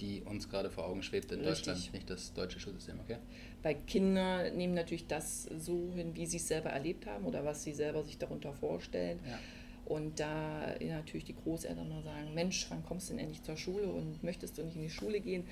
die 0.00 0.22
uns 0.22 0.48
gerade 0.48 0.70
vor 0.70 0.86
Augen 0.86 1.02
schwebt 1.02 1.32
in 1.32 1.40
Richtig. 1.40 1.66
Deutschland, 1.66 1.92
nicht 1.92 2.10
das 2.10 2.32
deutsche 2.32 2.60
Schulsystem, 2.60 2.98
okay? 3.00 3.18
Weil 3.62 3.76
Kinder 3.86 4.50
nehmen 4.50 4.74
natürlich 4.74 5.06
das 5.06 5.44
so 5.44 5.92
hin, 5.94 6.14
wie 6.14 6.26
sie 6.26 6.36
es 6.36 6.48
selber 6.48 6.70
erlebt 6.70 7.06
haben 7.06 7.24
oder 7.24 7.44
was 7.44 7.64
sie 7.64 7.72
selber 7.72 8.04
sich 8.04 8.18
darunter 8.18 8.52
vorstellen. 8.52 9.18
Ja. 9.28 9.38
Und 9.84 10.20
da 10.20 10.74
natürlich 10.80 11.24
die 11.24 11.34
Großeltern 11.34 11.90
sagen, 12.04 12.34
Mensch, 12.34 12.66
wann 12.68 12.84
kommst 12.84 13.08
du 13.08 13.14
denn 13.14 13.20
endlich 13.20 13.42
zur 13.42 13.56
Schule 13.56 13.86
und 13.86 14.22
möchtest 14.22 14.58
du 14.58 14.62
nicht 14.62 14.76
in 14.76 14.82
die 14.82 14.90
Schule 14.90 15.18
gehen? 15.20 15.44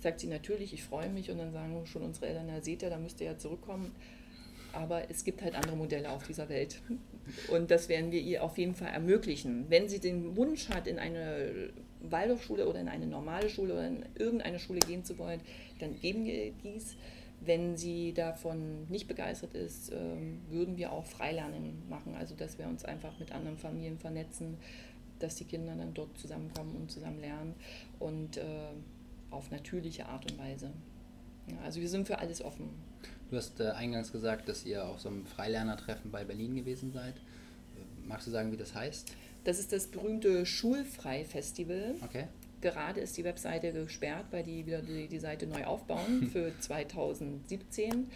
Sagt 0.00 0.20
sie 0.20 0.28
natürlich, 0.28 0.72
ich 0.72 0.82
freue 0.82 1.10
mich 1.10 1.30
und 1.30 1.38
dann 1.38 1.52
sagen 1.52 1.84
schon 1.86 2.02
unsere 2.02 2.28
Eltern, 2.28 2.46
na 2.48 2.62
seht 2.62 2.82
ihr, 2.82 2.88
da 2.88 2.98
müsst 2.98 3.20
ihr 3.20 3.26
ja 3.26 3.38
zurückkommen. 3.38 3.94
Aber 4.72 5.10
es 5.10 5.24
gibt 5.24 5.42
halt 5.42 5.54
andere 5.54 5.76
Modelle 5.76 6.10
auf 6.10 6.26
dieser 6.26 6.48
Welt. 6.48 6.80
Und 7.48 7.70
das 7.70 7.90
werden 7.90 8.10
wir 8.10 8.20
ihr 8.22 8.42
auf 8.42 8.56
jeden 8.56 8.74
Fall 8.74 8.88
ermöglichen. 8.88 9.66
Wenn 9.68 9.90
sie 9.90 10.00
den 10.00 10.36
Wunsch 10.36 10.70
hat, 10.70 10.86
in 10.86 10.98
eine 10.98 11.70
Waldorfschule 12.10 12.68
oder 12.68 12.80
in 12.80 12.88
eine 12.88 13.06
normale 13.06 13.48
Schule 13.48 13.74
oder 13.74 13.86
in 13.86 14.04
irgendeine 14.14 14.58
Schule 14.58 14.80
gehen 14.80 15.04
zu 15.04 15.18
wollen, 15.18 15.40
dann 15.78 15.98
geben 16.00 16.24
wir 16.24 16.52
dies. 16.62 16.96
Wenn 17.44 17.76
sie 17.76 18.12
davon 18.12 18.86
nicht 18.88 19.08
begeistert 19.08 19.54
ist, 19.54 19.90
ähm, 19.92 20.40
würden 20.48 20.76
wir 20.76 20.92
auch 20.92 21.04
Freilernen 21.04 21.82
machen. 21.88 22.14
Also 22.14 22.34
dass 22.36 22.58
wir 22.58 22.66
uns 22.66 22.84
einfach 22.84 23.18
mit 23.18 23.32
anderen 23.32 23.58
Familien 23.58 23.98
vernetzen, 23.98 24.58
dass 25.18 25.36
die 25.36 25.44
Kinder 25.44 25.74
dann 25.74 25.94
dort 25.94 26.16
zusammenkommen 26.18 26.76
und 26.76 26.90
zusammen 26.90 27.20
lernen 27.20 27.54
und 27.98 28.36
äh, 28.36 28.42
auf 29.30 29.50
natürliche 29.50 30.06
Art 30.06 30.30
und 30.30 30.38
Weise. 30.38 30.70
Also 31.64 31.80
wir 31.80 31.88
sind 31.88 32.06
für 32.06 32.18
alles 32.18 32.42
offen. 32.42 32.70
Du 33.30 33.36
hast 33.36 33.58
äh, 33.60 33.70
eingangs 33.70 34.12
gesagt, 34.12 34.48
dass 34.48 34.64
ihr 34.64 34.86
auf 34.86 35.00
so 35.00 35.08
einem 35.08 35.26
Freilernertreffen 35.26 36.10
bei 36.10 36.24
Berlin 36.24 36.54
gewesen 36.54 36.92
seid. 36.92 37.14
Magst 38.04 38.26
du 38.26 38.30
sagen, 38.30 38.52
wie 38.52 38.56
das 38.56 38.74
heißt? 38.74 39.14
Das 39.44 39.58
ist 39.58 39.72
das 39.72 39.88
berühmte 39.88 40.46
Schulfrei-Festival. 40.46 41.94
Okay. 42.02 42.26
Gerade 42.60 43.00
ist 43.00 43.16
die 43.16 43.24
Webseite 43.24 43.72
gesperrt, 43.72 44.26
weil 44.30 44.44
die 44.44 44.66
wieder 44.66 44.82
die, 44.82 45.08
die 45.08 45.18
Seite 45.18 45.46
neu 45.46 45.64
aufbauen 45.64 46.28
für 46.32 46.52
2017 46.60 48.08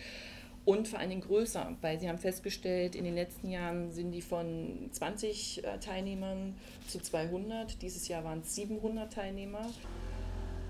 und 0.67 0.89
vor 0.89 0.99
allen 0.99 1.11
Dingen 1.11 1.23
größer, 1.23 1.77
weil 1.81 2.01
sie 2.01 2.09
haben 2.09 2.19
festgestellt, 2.19 2.97
in 2.97 3.05
den 3.05 3.15
letzten 3.15 3.49
Jahren 3.49 3.93
sind 3.93 4.11
die 4.11 4.21
von 4.21 4.89
20 4.91 5.65
äh, 5.65 5.79
Teilnehmern 5.79 6.57
zu 6.89 6.99
200. 6.99 7.81
Dieses 7.83 8.09
Jahr 8.09 8.25
waren 8.25 8.41
es 8.41 8.57
700 8.57 9.12
Teilnehmer. 9.12 9.71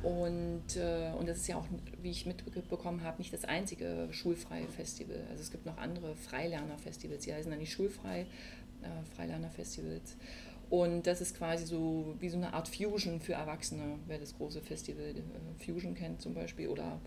Und, 0.02 0.76
äh, 0.76 1.12
und 1.18 1.26
das 1.26 1.38
ist 1.38 1.48
ja 1.48 1.56
auch, 1.56 1.64
wie 2.02 2.10
ich 2.10 2.26
mitbekommen 2.26 3.02
habe, 3.04 3.16
nicht 3.18 3.32
das 3.32 3.44
einzige 3.46 4.08
schulfreie 4.10 4.66
Festival. 4.68 5.16
Also 5.30 5.42
es 5.42 5.50
gibt 5.50 5.64
noch 5.64 5.78
andere 5.78 6.14
Freilerner-Festivals, 6.14 7.24
die 7.24 7.32
heißen 7.32 7.50
dann 7.50 7.58
nicht 7.58 7.72
schulfrei, 7.72 8.26
äh, 8.82 9.14
Freilerner-Festivals. 9.16 10.18
Und 10.68 11.06
das 11.06 11.20
ist 11.20 11.36
quasi 11.36 11.64
so 11.64 12.14
wie 12.18 12.28
so 12.28 12.36
eine 12.36 12.52
Art 12.52 12.68
Fusion 12.68 13.20
für 13.20 13.34
Erwachsene, 13.34 13.98
wer 14.06 14.18
das 14.18 14.36
große 14.36 14.60
Festival 14.60 15.14
äh, 15.14 15.64
Fusion 15.64 15.94
kennt 15.94 16.20
zum 16.20 16.34
Beispiel. 16.34 16.68
Oder 16.68 17.00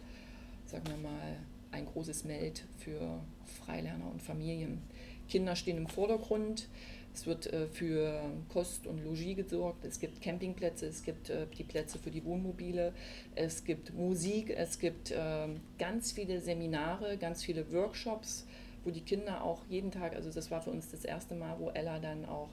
sagen 0.66 0.88
wir 0.88 0.98
mal 0.98 1.38
ein 1.72 1.86
großes 1.86 2.24
Meld 2.24 2.64
für 2.80 3.20
Freilerner 3.66 4.10
und 4.12 4.22
Familien. 4.22 4.82
Kinder 5.28 5.56
stehen 5.56 5.78
im 5.78 5.88
Vordergrund. 5.88 6.68
Es 7.14 7.26
wird 7.26 7.48
äh, 7.48 7.68
für 7.68 8.22
Kost 8.50 8.88
und 8.88 9.04
Logis 9.04 9.36
gesorgt. 9.36 9.84
Es 9.84 10.00
gibt 10.00 10.22
Campingplätze, 10.22 10.86
es 10.86 11.04
gibt 11.04 11.30
äh, 11.30 11.48
die 11.58 11.64
Plätze 11.64 12.00
für 12.00 12.12
die 12.12 12.24
Wohnmobile, 12.24 12.94
es 13.36 13.64
gibt 13.64 13.94
Musik, 13.94 14.52
es 14.56 14.80
gibt 14.80 15.14
ähm, 15.16 15.60
ganz 15.78 16.12
viele 16.12 16.40
Seminare, 16.40 17.18
ganz 17.18 17.44
viele 17.44 17.72
Workshops, 17.74 18.46
wo 18.84 18.92
die 18.92 19.02
Kinder 19.02 19.44
auch 19.44 19.64
jeden 19.68 19.92
Tag, 19.92 20.16
also 20.16 20.32
das 20.32 20.50
war 20.50 20.62
für 20.62 20.70
uns 20.70 20.92
das 20.92 21.04
erste 21.04 21.36
Mal, 21.36 21.60
wo 21.60 21.70
Ella 21.72 22.00
dann 22.00 22.26
auch 22.26 22.50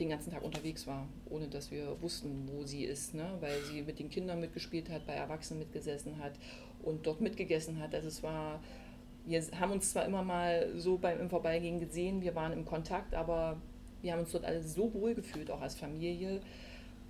den 0.00 0.08
ganzen 0.08 0.32
Tag 0.32 0.42
unterwegs 0.42 0.86
war, 0.86 1.06
ohne 1.28 1.48
dass 1.48 1.70
wir 1.70 2.00
wussten, 2.00 2.48
wo 2.52 2.64
sie 2.64 2.84
ist, 2.84 3.14
ne? 3.14 3.36
weil 3.40 3.62
sie 3.64 3.82
mit 3.82 3.98
den 3.98 4.10
Kindern 4.10 4.40
mitgespielt 4.40 4.90
hat, 4.90 5.06
bei 5.06 5.12
Erwachsenen 5.12 5.60
mitgesessen 5.60 6.18
hat 6.18 6.32
und 6.82 7.06
dort 7.06 7.20
mitgegessen 7.20 7.78
hat. 7.78 7.94
Also 7.94 8.08
es 8.08 8.22
war 8.22 8.60
wir 9.26 9.42
haben 9.58 9.72
uns 9.72 9.92
zwar 9.92 10.04
immer 10.06 10.22
mal 10.22 10.70
so 10.76 10.98
beim 10.98 11.20
im 11.20 11.30
Vorbeigehen 11.30 11.78
gesehen, 11.78 12.22
wir 12.22 12.34
waren 12.34 12.52
im 12.52 12.64
Kontakt, 12.64 13.14
aber 13.14 13.60
wir 14.02 14.12
haben 14.12 14.20
uns 14.20 14.32
dort 14.32 14.44
alle 14.44 14.62
so 14.62 14.92
wohl 14.94 15.14
gefühlt, 15.14 15.50
auch 15.50 15.60
als 15.60 15.74
Familie. 15.74 16.40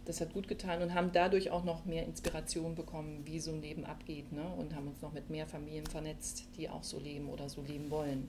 Das 0.05 0.20
hat 0.20 0.33
gut 0.33 0.48
getan 0.48 0.83
und 0.83 0.94
haben 0.94 1.12
dadurch 1.12 1.50
auch 1.50 1.62
noch 1.62 1.85
mehr 1.85 2.05
Inspiration 2.05 2.74
bekommen, 2.74 3.20
wie 3.26 3.38
so 3.38 3.53
ein 3.53 3.62
Leben 3.62 3.85
abgeht. 3.85 4.33
Ne? 4.33 4.42
Und 4.59 4.74
haben 4.74 4.88
uns 4.88 5.00
noch 5.03 5.12
mit 5.12 5.31
mehr 5.31 5.46
Familien 5.46 5.87
vernetzt, 5.87 6.48
die 6.57 6.68
auch 6.68 6.83
so 6.83 6.98
leben 6.98 7.29
oder 7.29 7.48
so 7.48 7.62
leben 7.62 7.90
wollen. 7.90 8.29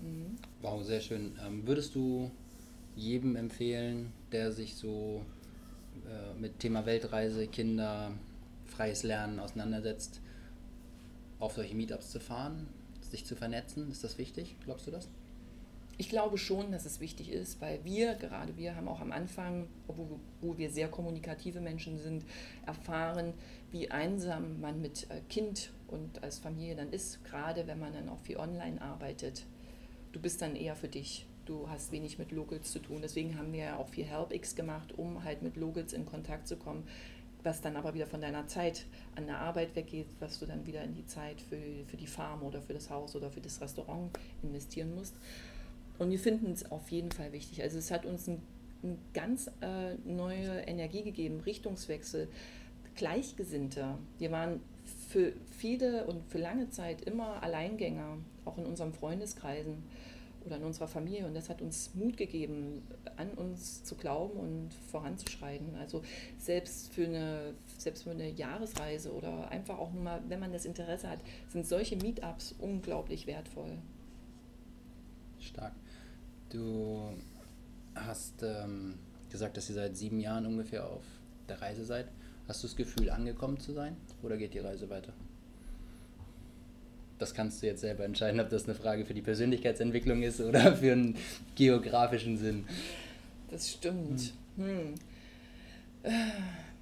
Mhm. 0.00 0.36
Wow, 0.60 0.82
sehr 0.84 1.00
schön. 1.00 1.36
Ähm, 1.44 1.66
würdest 1.66 1.94
du 1.94 2.30
jedem 2.96 3.36
empfehlen, 3.36 4.12
der 4.32 4.52
sich 4.52 4.76
so 4.76 5.24
äh, 6.06 6.38
mit 6.38 6.58
Thema 6.58 6.86
Weltreise, 6.86 7.46
Kinder, 7.46 8.12
freies 8.66 9.02
Lernen 9.02 9.38
auseinandersetzt, 9.38 10.20
auf 11.38 11.54
solche 11.54 11.74
Meetups 11.74 12.10
zu 12.10 12.20
fahren? 12.20 12.68
sich 13.12 13.24
zu 13.24 13.36
vernetzen? 13.36 13.90
Ist 13.92 14.02
das 14.02 14.18
wichtig? 14.18 14.56
Glaubst 14.64 14.88
du 14.88 14.90
das? 14.90 15.08
Ich 15.98 16.08
glaube 16.08 16.38
schon, 16.38 16.72
dass 16.72 16.86
es 16.86 16.98
wichtig 16.98 17.30
ist, 17.30 17.60
weil 17.60 17.84
wir, 17.84 18.14
gerade 18.14 18.56
wir, 18.56 18.74
haben 18.74 18.88
auch 18.88 19.00
am 19.00 19.12
Anfang, 19.12 19.68
wo, 19.86 20.18
wo 20.40 20.58
wir 20.58 20.70
sehr 20.70 20.88
kommunikative 20.88 21.60
Menschen 21.60 21.98
sind, 21.98 22.24
erfahren, 22.66 23.34
wie 23.70 23.90
einsam 23.90 24.60
man 24.60 24.80
mit 24.80 25.08
äh, 25.10 25.20
Kind 25.28 25.70
und 25.86 26.22
als 26.22 26.38
Familie 26.38 26.74
dann 26.74 26.90
ist, 26.90 27.22
gerade 27.24 27.66
wenn 27.66 27.78
man 27.78 27.92
dann 27.92 28.08
auch 28.08 28.18
viel 28.20 28.38
online 28.38 28.80
arbeitet. 28.80 29.44
Du 30.12 30.20
bist 30.20 30.42
dann 30.42 30.56
eher 30.56 30.74
für 30.74 30.88
dich. 30.88 31.26
Du 31.46 31.68
hast 31.68 31.92
wenig 31.92 32.18
mit 32.18 32.32
Locals 32.32 32.72
zu 32.72 32.78
tun. 32.78 33.00
Deswegen 33.02 33.38
haben 33.38 33.52
wir 33.52 33.64
ja 33.64 33.76
auch 33.76 33.88
viel 33.88 34.04
HelpX 34.04 34.54
gemacht, 34.54 34.96
um 34.96 35.24
halt 35.24 35.42
mit 35.42 35.56
Locals 35.56 35.92
in 35.92 36.06
Kontakt 36.06 36.46
zu 36.46 36.56
kommen, 36.56 36.84
was 37.42 37.60
dann 37.60 37.76
aber 37.76 37.94
wieder 37.94 38.06
von 38.06 38.20
deiner 38.20 38.46
Zeit 38.46 38.86
an 39.16 39.26
der 39.26 39.38
Arbeit 39.38 39.74
weggeht, 39.74 40.06
was 40.20 40.38
du 40.38 40.46
dann 40.46 40.66
wieder 40.66 40.82
in 40.84 40.94
die 40.94 41.06
Zeit 41.06 41.40
für, 41.40 41.58
für 41.86 41.96
die 41.96 42.06
Farm 42.06 42.42
oder 42.42 42.62
für 42.62 42.72
das 42.72 42.90
Haus 42.90 43.16
oder 43.16 43.30
für 43.30 43.40
das 43.40 43.60
Restaurant 43.60 44.10
investieren 44.42 44.94
musst. 44.94 45.16
Und 45.98 46.10
wir 46.10 46.18
finden 46.18 46.52
es 46.52 46.70
auf 46.70 46.90
jeden 46.90 47.12
Fall 47.12 47.32
wichtig. 47.32 47.62
Also 47.62 47.78
es 47.78 47.90
hat 47.90 48.06
uns 48.06 48.28
eine 48.28 48.38
ein 48.82 48.98
ganz 49.14 49.48
äh, 49.60 49.94
neue 50.04 50.60
Energie 50.66 51.02
gegeben, 51.02 51.40
Richtungswechsel, 51.40 52.28
Gleichgesinnte. 52.94 53.96
Wir 54.18 54.30
waren 54.30 54.60
für 55.08 55.32
viele 55.50 56.04
und 56.06 56.24
für 56.30 56.38
lange 56.38 56.70
Zeit 56.70 57.02
immer 57.02 57.42
Alleingänger, 57.42 58.18
auch 58.44 58.58
in 58.58 58.66
unseren 58.66 58.92
Freundeskreisen 58.92 59.84
oder 60.46 60.56
in 60.56 60.64
unserer 60.64 60.88
Familie. 60.88 61.26
Und 61.26 61.34
das 61.34 61.48
hat 61.48 61.62
uns 61.62 61.94
Mut 61.94 62.16
gegeben, 62.16 62.82
an 63.16 63.30
uns 63.32 63.84
zu 63.84 63.94
glauben 63.94 64.38
und 64.38 64.70
voranzuschreiten. 64.90 65.74
Also 65.76 66.02
selbst 66.38 66.92
für 66.92 67.04
eine, 67.04 67.54
selbst 67.78 68.04
für 68.04 68.10
eine 68.10 68.30
Jahresreise 68.30 69.12
oder 69.12 69.48
einfach 69.50 69.78
auch 69.78 69.92
nur 69.92 70.02
mal, 70.02 70.20
wenn 70.28 70.40
man 70.40 70.52
das 70.52 70.64
Interesse 70.64 71.08
hat, 71.08 71.20
sind 71.48 71.66
solche 71.66 71.96
Meetups 71.96 72.54
unglaublich 72.58 73.26
wertvoll. 73.26 73.78
Stark. 75.40 75.74
Du 76.50 77.14
hast 77.94 78.42
ähm, 78.42 78.98
gesagt, 79.30 79.56
dass 79.56 79.68
ihr 79.68 79.74
seit 79.74 79.96
sieben 79.96 80.20
Jahren 80.20 80.46
ungefähr 80.46 80.86
auf 80.86 81.04
der 81.48 81.60
Reise 81.60 81.84
seid. 81.84 82.08
Hast 82.48 82.62
du 82.62 82.66
das 82.66 82.76
Gefühl, 82.76 83.10
angekommen 83.10 83.58
zu 83.58 83.72
sein 83.72 83.96
oder 84.22 84.36
geht 84.36 84.54
die 84.54 84.58
Reise 84.58 84.88
weiter? 84.90 85.12
Das 87.22 87.34
kannst 87.34 87.62
du 87.62 87.66
jetzt 87.66 87.80
selber 87.80 88.04
entscheiden, 88.04 88.40
ob 88.40 88.50
das 88.50 88.64
eine 88.64 88.74
Frage 88.74 89.06
für 89.06 89.14
die 89.14 89.22
Persönlichkeitsentwicklung 89.22 90.22
ist 90.22 90.40
oder 90.40 90.76
für 90.76 90.92
einen 90.92 91.16
geografischen 91.54 92.36
Sinn. 92.36 92.64
Das 93.50 93.70
stimmt. 93.70 94.34
Hm. 94.56 94.94
Hm. 96.02 96.12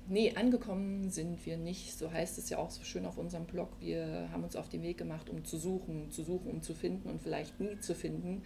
Nee, 0.09 0.33
angekommen 0.35 1.11
sind 1.11 1.45
wir 1.47 1.57
nicht. 1.57 1.97
So 1.97 2.11
heißt 2.11 2.39
es 2.39 2.49
ja 2.51 2.59
auch 2.59 2.71
so 2.71 2.83
schön 2.83 3.07
auf 3.07 3.19
unserem 3.19 3.45
Blog. 3.45 3.69
Wir 3.81 4.29
haben 4.33 4.43
uns 4.43 4.57
auf 4.57 4.69
den 4.69 4.83
Weg 4.83 4.99
gemacht, 4.99 5.29
um 5.29 5.45
zu 5.45 5.57
suchen, 5.57 6.11
zu 6.11 6.25
suchen, 6.25 6.51
um 6.51 6.63
zu 6.63 6.75
finden 6.75 7.09
und 7.09 7.23
vielleicht 7.23 7.61
nie 7.61 7.79
zu 7.79 7.95
finden. 7.95 8.43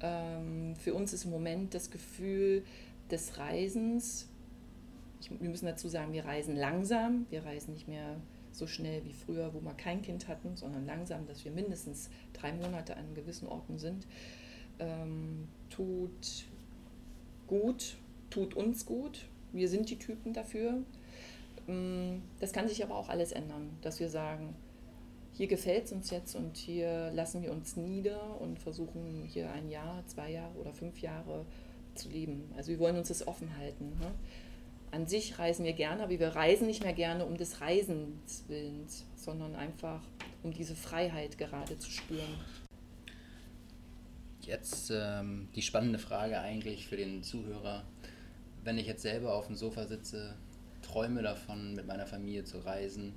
Ähm, 0.00 0.74
für 0.76 0.94
uns 0.94 1.12
ist 1.12 1.24
im 1.24 1.30
Moment 1.30 1.74
das 1.74 1.90
Gefühl 1.90 2.64
des 3.10 3.38
Reisens, 3.38 4.28
ich, 5.20 5.30
wir 5.30 5.50
müssen 5.50 5.66
dazu 5.66 5.88
sagen, 5.88 6.12
wir 6.12 6.24
reisen 6.24 6.56
langsam, 6.56 7.26
wir 7.30 7.44
reisen 7.44 7.74
nicht 7.74 7.86
mehr 7.86 8.16
so 8.58 8.66
schnell 8.66 9.04
wie 9.04 9.12
früher, 9.12 9.54
wo 9.54 9.60
wir 9.60 9.74
kein 9.74 10.02
Kind 10.02 10.28
hatten, 10.28 10.56
sondern 10.56 10.86
langsam, 10.86 11.26
dass 11.26 11.44
wir 11.44 11.52
mindestens 11.52 12.10
drei 12.32 12.52
Monate 12.52 12.96
an 12.96 13.14
gewissen 13.14 13.48
Orten 13.48 13.78
sind, 13.78 14.06
ähm, 14.78 15.48
tut 15.70 16.46
gut, 17.46 17.96
tut 18.30 18.54
uns 18.54 18.86
gut. 18.86 19.26
Wir 19.52 19.68
sind 19.68 19.90
die 19.90 19.98
Typen 19.98 20.32
dafür. 20.32 20.82
Ähm, 21.66 22.22
das 22.40 22.52
kann 22.52 22.68
sich 22.68 22.82
aber 22.82 22.96
auch 22.96 23.08
alles 23.08 23.32
ändern, 23.32 23.70
dass 23.82 24.00
wir 24.00 24.08
sagen, 24.08 24.54
hier 25.32 25.46
gefällt 25.46 25.84
es 25.84 25.92
uns 25.92 26.10
jetzt 26.10 26.34
und 26.34 26.56
hier 26.56 27.12
lassen 27.12 27.42
wir 27.42 27.52
uns 27.52 27.76
nieder 27.76 28.40
und 28.40 28.58
versuchen 28.58 29.22
hier 29.26 29.50
ein 29.52 29.70
Jahr, 29.70 30.04
zwei 30.06 30.32
Jahre 30.32 30.56
oder 30.58 30.72
fünf 30.72 31.00
Jahre 31.00 31.44
zu 31.94 32.08
leben. 32.08 32.50
Also 32.56 32.70
wir 32.70 32.78
wollen 32.80 32.96
uns 32.96 33.08
das 33.08 33.26
offen 33.26 33.56
halten. 33.56 33.90
Ne? 34.00 34.10
An 34.90 35.06
sich 35.06 35.38
reisen 35.38 35.64
wir 35.64 35.72
gerne, 35.72 36.02
aber 36.02 36.18
wir 36.18 36.28
reisen 36.28 36.66
nicht 36.66 36.82
mehr 36.82 36.92
gerne 36.92 37.24
um 37.24 37.36
des 37.36 37.60
Reisens 37.60 38.44
willens, 38.48 39.04
sondern 39.16 39.54
einfach 39.54 40.00
um 40.42 40.52
diese 40.52 40.74
Freiheit 40.74 41.38
gerade 41.38 41.78
zu 41.78 41.90
spüren. 41.90 42.38
Jetzt 44.40 44.90
ähm, 44.90 45.48
die 45.54 45.62
spannende 45.62 45.98
Frage 45.98 46.40
eigentlich 46.40 46.86
für 46.86 46.96
den 46.96 47.22
Zuhörer. 47.22 47.84
Wenn 48.64 48.78
ich 48.78 48.86
jetzt 48.86 49.02
selber 49.02 49.34
auf 49.34 49.46
dem 49.46 49.56
Sofa 49.56 49.86
sitze, 49.86 50.34
träume 50.82 51.22
davon, 51.22 51.74
mit 51.74 51.86
meiner 51.86 52.06
Familie 52.06 52.44
zu 52.44 52.58
reisen, 52.58 53.12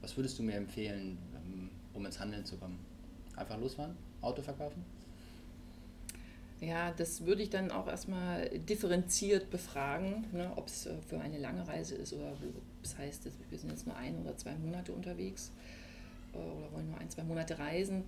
was 0.00 0.16
würdest 0.16 0.38
du 0.38 0.42
mir 0.44 0.54
empfehlen, 0.54 1.18
ähm, 1.34 1.70
um 1.94 2.06
ins 2.06 2.20
Handeln 2.20 2.44
zu 2.44 2.56
kommen? 2.56 2.78
Einfach 3.36 3.58
losfahren? 3.58 3.96
Auto 4.20 4.42
verkaufen? 4.42 4.84
Ja, 6.60 6.90
das 6.90 7.24
würde 7.24 7.42
ich 7.42 7.50
dann 7.50 7.70
auch 7.70 7.86
erstmal 7.86 8.48
differenziert 8.58 9.48
befragen, 9.48 10.24
ne, 10.32 10.52
ob 10.56 10.66
es 10.66 10.88
für 11.06 11.20
eine 11.20 11.38
lange 11.38 11.66
Reise 11.68 11.94
ist 11.94 12.12
oder 12.12 12.36
das 12.82 12.98
heißt, 12.98 13.28
wir 13.48 13.58
sind 13.58 13.70
jetzt 13.70 13.86
nur 13.86 13.96
ein 13.96 14.18
oder 14.18 14.36
zwei 14.36 14.54
Monate 14.56 14.92
unterwegs 14.92 15.52
äh, 16.32 16.38
oder 16.38 16.72
wollen 16.72 16.88
nur 16.90 16.98
ein, 16.98 17.10
zwei 17.10 17.22
Monate 17.22 17.58
reisen. 17.58 18.04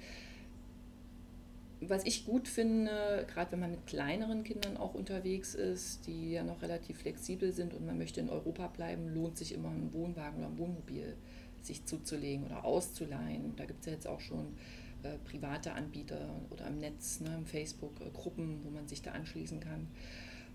Was 1.82 2.04
ich 2.04 2.26
gut 2.26 2.48
finde, 2.48 3.24
gerade 3.32 3.52
wenn 3.52 3.60
man 3.60 3.70
mit 3.70 3.86
kleineren 3.86 4.44
Kindern 4.44 4.76
auch 4.76 4.94
unterwegs 4.94 5.54
ist, 5.54 6.06
die 6.06 6.32
ja 6.32 6.42
noch 6.42 6.60
relativ 6.60 6.98
flexibel 6.98 7.52
sind 7.52 7.72
und 7.72 7.86
man 7.86 7.96
möchte 7.96 8.20
in 8.20 8.28
Europa 8.28 8.66
bleiben, 8.66 9.14
lohnt 9.14 9.38
sich 9.38 9.54
immer 9.54 9.70
ein 9.70 9.92
Wohnwagen 9.92 10.40
oder 10.40 10.48
ein 10.48 10.58
Wohnmobil 10.58 11.16
sich 11.62 11.86
zuzulegen 11.86 12.44
oder 12.46 12.64
auszuleihen. 12.64 13.54
Da 13.56 13.64
gibt 13.64 13.80
es 13.80 13.86
ja 13.86 13.92
jetzt 13.92 14.06
auch 14.06 14.20
schon 14.20 14.56
äh, 15.02 15.18
private 15.24 15.72
Anbieter 15.72 16.28
oder 16.50 16.66
im 16.66 16.78
Netz, 16.78 17.20
ne, 17.20 17.34
im 17.34 17.46
Facebook, 17.46 18.00
äh, 18.00 18.10
Gruppen, 18.12 18.60
wo 18.64 18.70
man 18.70 18.86
sich 18.86 19.02
da 19.02 19.12
anschließen 19.12 19.60
kann. 19.60 19.88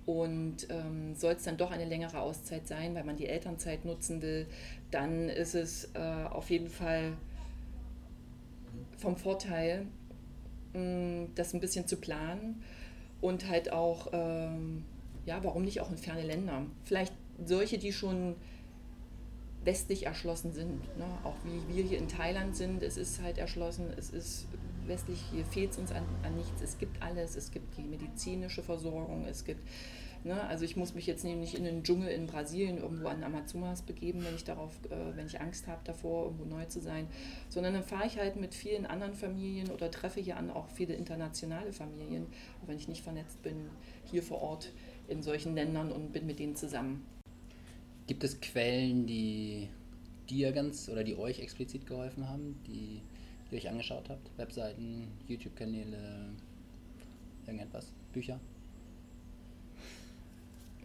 Und 0.06 0.68
ähm, 0.70 1.16
soll 1.16 1.34
es 1.34 1.44
dann 1.44 1.58
doch 1.58 1.72
eine 1.72 1.86
längere 1.86 2.20
Auszeit 2.20 2.68
sein, 2.68 2.94
weil 2.94 3.04
man 3.04 3.16
die 3.16 3.28
Elternzeit 3.28 3.86
nutzen 3.86 4.22
will, 4.22 4.46
dann 4.92 5.30
ist 5.30 5.56
es 5.56 5.90
äh, 5.96 6.26
auf 6.30 6.52
jeden 6.52 6.70
Fall 6.70 7.14
vom 8.98 9.18
Vorteil, 9.18 9.88
mh, 10.74 11.30
das 11.36 11.54
ein 11.54 11.60
bisschen 11.60 11.88
zu 11.88 11.98
planen 11.98 12.62
und 13.22 13.48
halt 13.50 13.72
auch, 13.72 14.10
ähm, 14.14 14.84
ja, 15.26 15.44
warum 15.44 15.64
nicht 15.64 15.82
auch 15.82 15.90
in 15.90 15.98
ferne 15.98 16.22
Länder? 16.22 16.68
Vielleicht 16.84 17.14
solche, 17.44 17.80
die 17.80 17.92
schon 17.92 18.36
westlich 19.66 20.06
erschlossen 20.06 20.54
sind. 20.54 20.82
Ne? 20.98 21.06
Auch 21.24 21.36
wie 21.44 21.76
wir 21.76 21.84
hier 21.84 21.98
in 21.98 22.08
Thailand 22.08 22.56
sind, 22.56 22.84
es 22.84 22.98
ist 22.98 23.22
halt 23.22 23.38
erschlossen, 23.38 23.92
es 23.98 24.12
ist 24.12 24.48
westlich, 24.88 25.20
hier 25.32 25.46
fehlt 25.46 25.72
es 25.72 25.78
uns 25.78 25.92
an, 25.92 26.04
an, 26.24 26.36
nichts. 26.36 26.62
Es 26.62 26.78
gibt 26.78 27.02
alles, 27.02 27.36
es 27.36 27.52
gibt 27.52 27.78
die 27.78 27.84
medizinische 27.84 28.62
Versorgung, 28.62 29.26
es 29.26 29.44
gibt, 29.44 29.62
ne? 30.24 30.40
also 30.44 30.64
ich 30.64 30.76
muss 30.76 30.94
mich 30.94 31.08
jetzt 31.08 31.24
nämlich 31.24 31.58
in 31.58 31.64
den 31.64 31.84
Dschungel 31.84 32.10
in 32.10 32.28
Brasilien 32.28 32.78
irgendwo 32.78 33.08
an 33.08 33.24
Amazonas 33.24 33.82
begeben, 33.82 34.24
wenn 34.24 34.36
ich 34.36 34.44
darauf, 34.44 34.72
äh, 34.90 35.16
wenn 35.18 35.26
ich 35.26 35.42
Angst 35.42 35.68
habe 35.68 35.82
davor, 35.84 36.26
irgendwo 36.26 36.46
neu 36.46 36.66
zu 36.66 36.80
sein, 36.80 37.08
sondern 37.50 37.74
dann 37.74 37.84
fahre 37.84 38.06
ich 38.06 38.20
halt 38.20 38.36
mit 38.36 38.54
vielen 38.54 38.86
anderen 38.86 39.16
Familien 39.16 39.72
oder 39.72 39.90
treffe 39.90 40.20
hier 40.20 40.38
an 40.38 40.52
auch 40.52 40.70
viele 40.70 40.94
internationale 40.94 41.74
Familien, 41.74 42.28
auch 42.62 42.68
wenn 42.68 42.78
ich 42.78 42.88
nicht 42.88 43.04
vernetzt 43.04 43.42
bin, 43.42 43.70
hier 44.04 44.22
vor 44.22 44.42
Ort 44.42 44.72
in 45.08 45.22
solchen 45.22 45.56
Ländern 45.56 45.92
und 45.92 46.12
bin 46.12 46.26
mit 46.26 46.40
denen 46.40 46.56
zusammen. 46.56 47.06
Gibt 48.08 48.24
es 48.24 48.40
Quellen, 48.40 49.08
die 49.08 49.70
dir 50.30 50.52
ganz 50.52 50.90
oder 50.90 51.04
die 51.04 51.18
euch 51.18 51.40
explizit 51.40 51.88
geholfen 51.88 52.30
haben, 52.30 52.56
die 52.68 53.02
ihr 53.52 53.58
euch 53.58 53.70
angeschaut 53.70 54.10
habt? 54.10 54.38
Webseiten, 54.38 55.08
YouTube-Kanäle, 55.28 56.30
irgendetwas? 57.46 57.92
Bücher? 58.14 58.40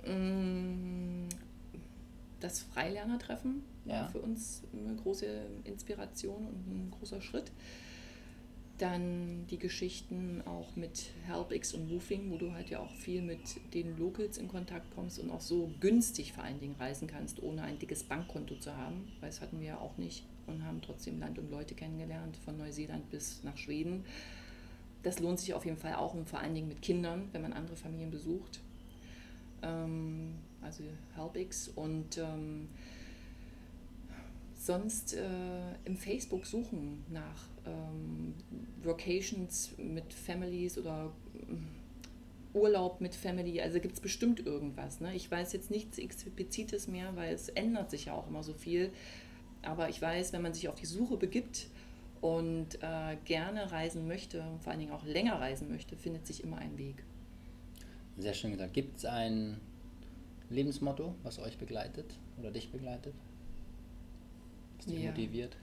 Mm, 0.06 1.28
das 2.40 2.60
Freilernertreffen 2.60 3.62
war 3.84 3.94
ja. 3.94 4.08
für 4.08 4.20
uns 4.20 4.62
eine 4.72 4.96
große 4.96 5.26
Inspiration 5.64 6.46
und 6.46 6.68
ein 6.68 6.90
großer 6.90 7.20
Schritt. 7.20 7.52
Dann 8.80 9.46
die 9.50 9.58
Geschichten 9.58 10.42
auch 10.46 10.74
mit 10.74 11.10
HelpX 11.26 11.74
und 11.74 11.90
Woofing, 11.90 12.30
wo 12.30 12.38
du 12.38 12.52
halt 12.52 12.70
ja 12.70 12.80
auch 12.80 12.90
viel 12.94 13.20
mit 13.20 13.40
den 13.74 13.98
Locals 13.98 14.38
in 14.38 14.48
Kontakt 14.48 14.86
kommst 14.94 15.18
und 15.18 15.30
auch 15.30 15.42
so 15.42 15.70
günstig 15.80 16.32
vor 16.32 16.44
allen 16.44 16.60
Dingen 16.60 16.76
reisen 16.78 17.06
kannst, 17.06 17.42
ohne 17.42 17.62
ein 17.62 17.78
dickes 17.78 18.04
Bankkonto 18.04 18.54
zu 18.54 18.74
haben, 18.74 19.12
weil 19.20 19.28
das 19.28 19.42
hatten 19.42 19.60
wir 19.60 19.68
ja 19.68 19.78
auch 19.78 19.98
nicht 19.98 20.24
und 20.46 20.64
haben 20.64 20.80
trotzdem 20.80 21.20
Land 21.20 21.38
und 21.38 21.50
Leute 21.50 21.74
kennengelernt, 21.74 22.38
von 22.38 22.56
Neuseeland 22.56 23.10
bis 23.10 23.44
nach 23.44 23.58
Schweden. 23.58 24.04
Das 25.02 25.18
lohnt 25.18 25.40
sich 25.40 25.52
auf 25.52 25.66
jeden 25.66 25.76
Fall 25.76 25.94
auch 25.94 26.14
und 26.14 26.26
vor 26.26 26.40
allen 26.40 26.54
Dingen 26.54 26.68
mit 26.68 26.80
Kindern, 26.80 27.28
wenn 27.32 27.42
man 27.42 27.52
andere 27.52 27.76
Familien 27.76 28.10
besucht. 28.10 28.60
Ähm, 29.62 30.36
also 30.62 30.84
HelpX 31.16 31.68
und 31.68 32.16
ähm, 32.16 32.68
sonst 34.60 35.14
äh, 35.14 35.22
im 35.86 35.96
Facebook 35.96 36.44
suchen 36.44 37.02
nach 37.08 37.48
ähm, 37.64 38.34
Vacations 38.82 39.70
mit 39.78 40.12
Families 40.12 40.76
oder 40.76 41.10
äh, 41.34 42.58
Urlaub 42.58 43.00
mit 43.00 43.14
Family. 43.14 43.62
Also 43.62 43.80
gibt 43.80 43.94
es 43.94 44.00
bestimmt 44.00 44.44
irgendwas. 44.44 45.00
Ne? 45.00 45.14
Ich 45.14 45.30
weiß 45.30 45.54
jetzt 45.54 45.70
nichts 45.70 45.98
Explizites 45.98 46.88
mehr, 46.88 47.16
weil 47.16 47.32
es 47.32 47.48
ändert 47.48 47.90
sich 47.90 48.06
ja 48.06 48.12
auch 48.12 48.28
immer 48.28 48.42
so 48.42 48.52
viel. 48.52 48.90
Aber 49.62 49.88
ich 49.88 50.02
weiß, 50.02 50.34
wenn 50.34 50.42
man 50.42 50.52
sich 50.52 50.68
auf 50.68 50.74
die 50.74 50.86
Suche 50.86 51.16
begibt 51.16 51.68
und 52.20 52.82
äh, 52.82 53.16
gerne 53.24 53.72
reisen 53.72 54.06
möchte, 54.06 54.44
vor 54.60 54.72
allen 54.72 54.80
Dingen 54.80 54.92
auch 54.92 55.04
länger 55.06 55.40
reisen 55.40 55.70
möchte, 55.70 55.96
findet 55.96 56.26
sich 56.26 56.44
immer 56.44 56.58
ein 56.58 56.76
Weg. 56.76 57.02
Sehr 58.18 58.34
schön 58.34 58.50
gesagt. 58.50 58.74
Gibt 58.74 58.98
es 58.98 59.04
ein 59.06 59.58
Lebensmotto, 60.50 61.14
was 61.22 61.38
euch 61.38 61.56
begleitet 61.56 62.12
oder 62.38 62.50
dich 62.50 62.70
begleitet? 62.70 63.14
Was 64.80 64.86
dich 64.86 65.02
ja. 65.02 65.10
motiviert? 65.10 65.56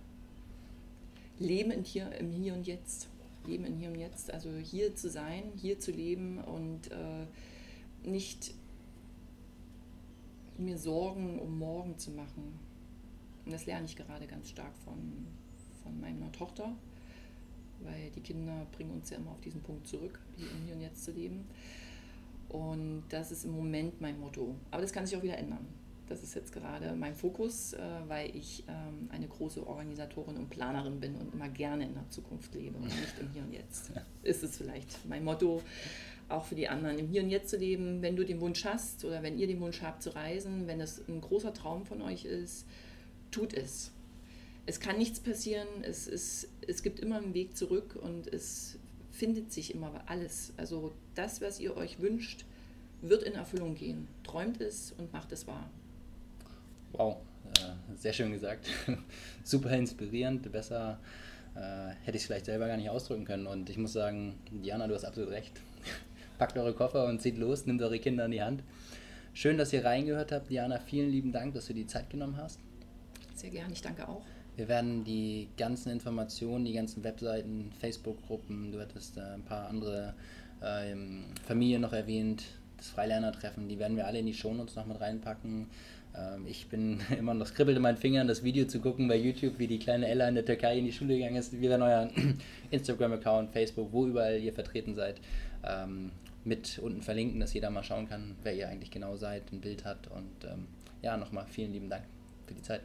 Leben 1.39 1.71
in 1.71 1.83
hier, 1.83 2.11
im 2.13 2.31
Hier 2.31 2.53
und 2.53 2.67
Jetzt. 2.67 3.09
Leben 3.47 3.65
in 3.65 3.77
Hier 3.77 3.89
und 3.89 3.95
Jetzt. 3.95 4.31
Also 4.31 4.51
hier 4.57 4.95
zu 4.95 5.09
sein, 5.09 5.43
hier 5.55 5.79
zu 5.79 5.91
leben 5.91 6.39
und 6.39 6.91
äh, 6.91 7.25
nicht 8.07 8.53
mir 10.57 10.77
Sorgen 10.77 11.39
um 11.39 11.57
morgen 11.57 11.97
zu 11.97 12.11
machen. 12.11 12.59
Und 13.45 13.51
das 13.51 13.65
lerne 13.65 13.85
ich 13.85 13.95
gerade 13.95 14.27
ganz 14.27 14.49
stark 14.49 14.75
von, 14.85 15.27
von 15.81 15.99
meiner 15.99 16.31
Tochter, 16.31 16.75
weil 17.81 18.11
die 18.11 18.21
Kinder 18.21 18.67
bringen 18.71 18.91
uns 18.91 19.09
ja 19.09 19.17
immer 19.17 19.31
auf 19.31 19.41
diesen 19.41 19.61
Punkt 19.61 19.87
zurück, 19.87 20.19
hier 20.35 20.47
im 20.51 20.65
Hier 20.65 20.75
und 20.75 20.81
Jetzt 20.81 21.03
zu 21.03 21.11
leben. 21.11 21.47
Und 22.49 23.03
das 23.09 23.31
ist 23.31 23.45
im 23.45 23.51
Moment 23.51 23.99
mein 23.99 24.19
Motto. 24.19 24.55
Aber 24.69 24.83
das 24.83 24.93
kann 24.93 25.07
sich 25.07 25.17
auch 25.17 25.23
wieder 25.23 25.37
ändern. 25.37 25.65
Das 26.09 26.23
ist 26.23 26.35
jetzt 26.35 26.53
gerade 26.53 26.93
mein 26.93 27.15
Fokus, 27.15 27.73
äh, 27.73 27.79
weil 28.07 28.33
ich 28.35 28.63
ähm, 28.67 29.09
eine 29.11 29.27
große 29.27 29.65
Organisatorin 29.65 30.37
und 30.37 30.49
Planerin 30.49 30.99
bin 30.99 31.15
und 31.15 31.33
immer 31.33 31.49
gerne 31.49 31.85
in 31.85 31.93
der 31.93 32.09
Zukunft 32.09 32.53
lebe 32.55 32.77
und 32.77 32.85
nicht 32.85 33.19
im 33.19 33.29
Hier 33.33 33.43
und 33.43 33.51
Jetzt. 33.51 33.91
Ist 34.23 34.43
es 34.43 34.57
vielleicht 34.57 35.05
mein 35.07 35.23
Motto, 35.23 35.61
auch 36.29 36.45
für 36.45 36.55
die 36.55 36.67
anderen, 36.67 36.97
im 36.97 37.07
Hier 37.07 37.23
und 37.23 37.29
Jetzt 37.29 37.49
zu 37.49 37.57
leben. 37.57 38.01
Wenn 38.01 38.15
du 38.15 38.23
den 38.23 38.39
Wunsch 38.39 38.63
hast 38.63 39.03
oder 39.03 39.21
wenn 39.21 39.37
ihr 39.37 39.47
den 39.47 39.59
Wunsch 39.59 39.81
habt 39.81 40.01
zu 40.01 40.15
reisen, 40.15 40.67
wenn 40.67 40.79
es 40.79 41.01
ein 41.07 41.19
großer 41.19 41.53
Traum 41.53 41.85
von 41.85 42.01
euch 42.01 42.25
ist, 42.25 42.65
tut 43.31 43.53
es. 43.53 43.91
Es 44.65 44.79
kann 44.79 44.97
nichts 44.97 45.19
passieren, 45.19 45.67
es, 45.83 46.07
ist, 46.07 46.49
es 46.67 46.83
gibt 46.83 46.99
immer 46.99 47.17
einen 47.17 47.33
Weg 47.33 47.55
zurück 47.55 47.97
und 48.01 48.27
es 48.27 48.77
findet 49.11 49.51
sich 49.51 49.73
immer 49.73 50.03
alles. 50.07 50.53
Also 50.57 50.91
das, 51.15 51.41
was 51.41 51.59
ihr 51.59 51.75
euch 51.77 51.99
wünscht, 52.01 52.45
wird 53.01 53.23
in 53.23 53.33
Erfüllung 53.33 53.75
gehen. 53.75 54.07
Träumt 54.23 54.59
es 54.59 54.93
und 54.97 55.13
macht 55.13 55.31
es 55.31 55.47
wahr. 55.47 55.69
Wow, 56.97 57.17
äh, 57.59 57.95
sehr 57.95 58.11
schön 58.11 58.31
gesagt. 58.31 58.65
Super 59.43 59.69
inspirierend. 59.69 60.51
Besser 60.51 60.97
äh, 61.53 61.93
hätte 62.03 62.17
ich 62.17 62.23
es 62.23 62.25
vielleicht 62.25 62.45
selber 62.45 62.65
gar 62.67 62.75
nicht 62.75 62.89
ausdrücken 62.89 63.23
können. 63.23 63.45
Und 63.45 63.69
ich 63.69 63.77
muss 63.77 63.93
sagen, 63.93 64.39
Diana, 64.49 64.87
du 64.87 64.95
hast 64.95 65.05
absolut 65.05 65.29
recht. 65.29 65.61
Packt 66.39 66.57
eure 66.57 66.73
Koffer 66.73 67.05
und 67.05 67.21
zieht 67.21 67.37
los, 67.37 67.67
nimmt 67.67 67.83
eure 67.83 67.99
Kinder 67.99 68.25
in 68.25 68.31
die 68.31 68.41
Hand. 68.41 68.63
Schön, 69.33 69.59
dass 69.59 69.71
ihr 69.73 69.85
reingehört 69.85 70.31
habt. 70.31 70.49
Diana, 70.49 70.79
vielen 70.79 71.11
lieben 71.11 71.31
Dank, 71.31 71.53
dass 71.53 71.67
du 71.67 71.73
die 71.73 71.85
Zeit 71.85 72.09
genommen 72.09 72.37
hast. 72.37 72.59
Sehr 73.35 73.51
gerne, 73.51 73.73
ich 73.73 73.83
danke 73.83 74.09
auch. 74.09 74.23
Wir 74.55 74.67
werden 74.67 75.03
die 75.03 75.49
ganzen 75.55 75.91
Informationen, 75.91 76.65
die 76.65 76.73
ganzen 76.73 77.03
Webseiten, 77.03 77.71
Facebook-Gruppen, 77.79 78.71
du 78.71 78.81
hattest 78.81 79.17
äh, 79.17 79.21
ein 79.21 79.43
paar 79.43 79.69
andere 79.69 80.15
Familien 81.45 81.81
noch 81.81 81.93
erwähnt, 81.93 82.43
das 82.77 82.89
Freilernertreffen, 82.89 83.67
die 83.67 83.79
werden 83.79 83.97
wir 83.97 84.07
alle 84.07 84.19
in 84.19 84.25
die 84.25 84.33
Shownotes 84.33 84.75
noch 84.75 84.85
mit 84.85 84.99
reinpacken. 85.01 85.67
Ähm, 86.15 86.45
ich 86.47 86.67
bin 86.67 86.99
immer 87.17 87.33
noch, 87.33 87.45
es 87.45 87.53
kribbelt 87.53 87.77
in 87.77 87.83
meinen 87.83 87.97
Fingern, 87.97 88.27
das 88.27 88.43
Video 88.43 88.65
zu 88.65 88.79
gucken 88.79 89.07
bei 89.07 89.17
YouTube, 89.17 89.59
wie 89.59 89.67
die 89.67 89.79
kleine 89.79 90.07
Ella 90.07 90.27
in 90.27 90.35
der 90.35 90.45
Türkei 90.45 90.77
in 90.77 90.85
die 90.85 90.91
Schule 90.91 91.15
gegangen 91.15 91.35
ist. 91.35 91.59
Wir 91.59 91.69
werden 91.69 91.81
euren 91.81 92.39
Instagram-Account, 92.71 93.51
Facebook, 93.51 93.91
wo 93.91 94.05
überall 94.05 94.39
ihr 94.39 94.53
vertreten 94.53 94.95
seid, 94.95 95.19
ähm, 95.63 96.11
mit 96.43 96.79
unten 96.79 97.01
verlinken, 97.01 97.39
dass 97.39 97.53
jeder 97.53 97.69
mal 97.69 97.83
schauen 97.83 98.07
kann, 98.07 98.35
wer 98.43 98.55
ihr 98.55 98.69
eigentlich 98.69 98.91
genau 98.91 99.15
seid, 99.17 99.51
ein 99.51 99.59
Bild 99.59 99.85
hat. 99.85 100.07
Und 100.07 100.45
ähm, 100.45 100.67
ja, 101.01 101.17
nochmal 101.17 101.45
vielen 101.49 101.73
lieben 101.73 101.89
Dank 101.89 102.03
für 102.45 102.53
die 102.53 102.61
Zeit. 102.61 102.81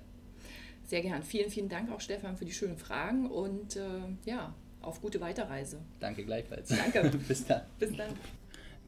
Sehr 0.85 1.01
gern. 1.01 1.23
Vielen, 1.23 1.51
vielen 1.51 1.69
Dank 1.69 1.91
auch, 1.91 2.01
Stefan, 2.01 2.37
für 2.37 2.45
die 2.45 2.53
schönen 2.53 2.77
Fragen 2.77 3.31
und 3.31 3.77
äh, 3.77 3.81
ja, 4.25 4.53
auf 4.81 5.01
gute 5.01 5.21
Weiterreise. 5.21 5.79
Danke 6.01 6.25
gleichfalls. 6.25 6.69
Danke. 6.69 7.09
Bis 7.29 7.47
dann. 7.47 7.63
Bis 7.79 7.97
dann. 7.97 8.15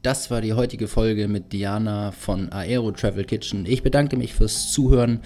Das 0.05 0.29
war 0.29 0.39
die 0.39 0.53
heutige 0.53 0.87
Folge 0.87 1.27
mit 1.27 1.51
Diana 1.51 2.11
von 2.11 2.51
Aero 2.51 2.91
Travel 2.91 3.23
Kitchen. 3.25 3.65
Ich 3.65 3.81
bedanke 3.81 4.17
mich 4.17 4.35
fürs 4.35 4.71
Zuhören. 4.71 5.21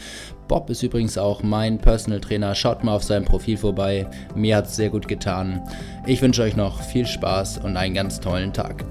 Bob 0.47 0.69
ist 0.69 0.83
übrigens 0.83 1.17
auch 1.17 1.43
mein 1.43 1.79
Personal 1.79 2.21
Trainer. 2.21 2.55
Schaut 2.55 2.85
mal 2.85 2.95
auf 2.95 3.03
seinem 3.03 3.25
Profil 3.25 3.57
vorbei. 3.57 4.07
Mir 4.35 4.55
hat 4.55 4.67
es 4.67 4.77
sehr 4.77 4.89
gut 4.89 5.09
getan. 5.09 5.61
Ich 6.05 6.21
wünsche 6.21 6.43
euch 6.43 6.55
noch 6.55 6.81
viel 6.81 7.05
Spaß 7.05 7.57
und 7.57 7.75
einen 7.75 7.93
ganz 7.93 8.21
tollen 8.21 8.53
Tag. 8.53 8.85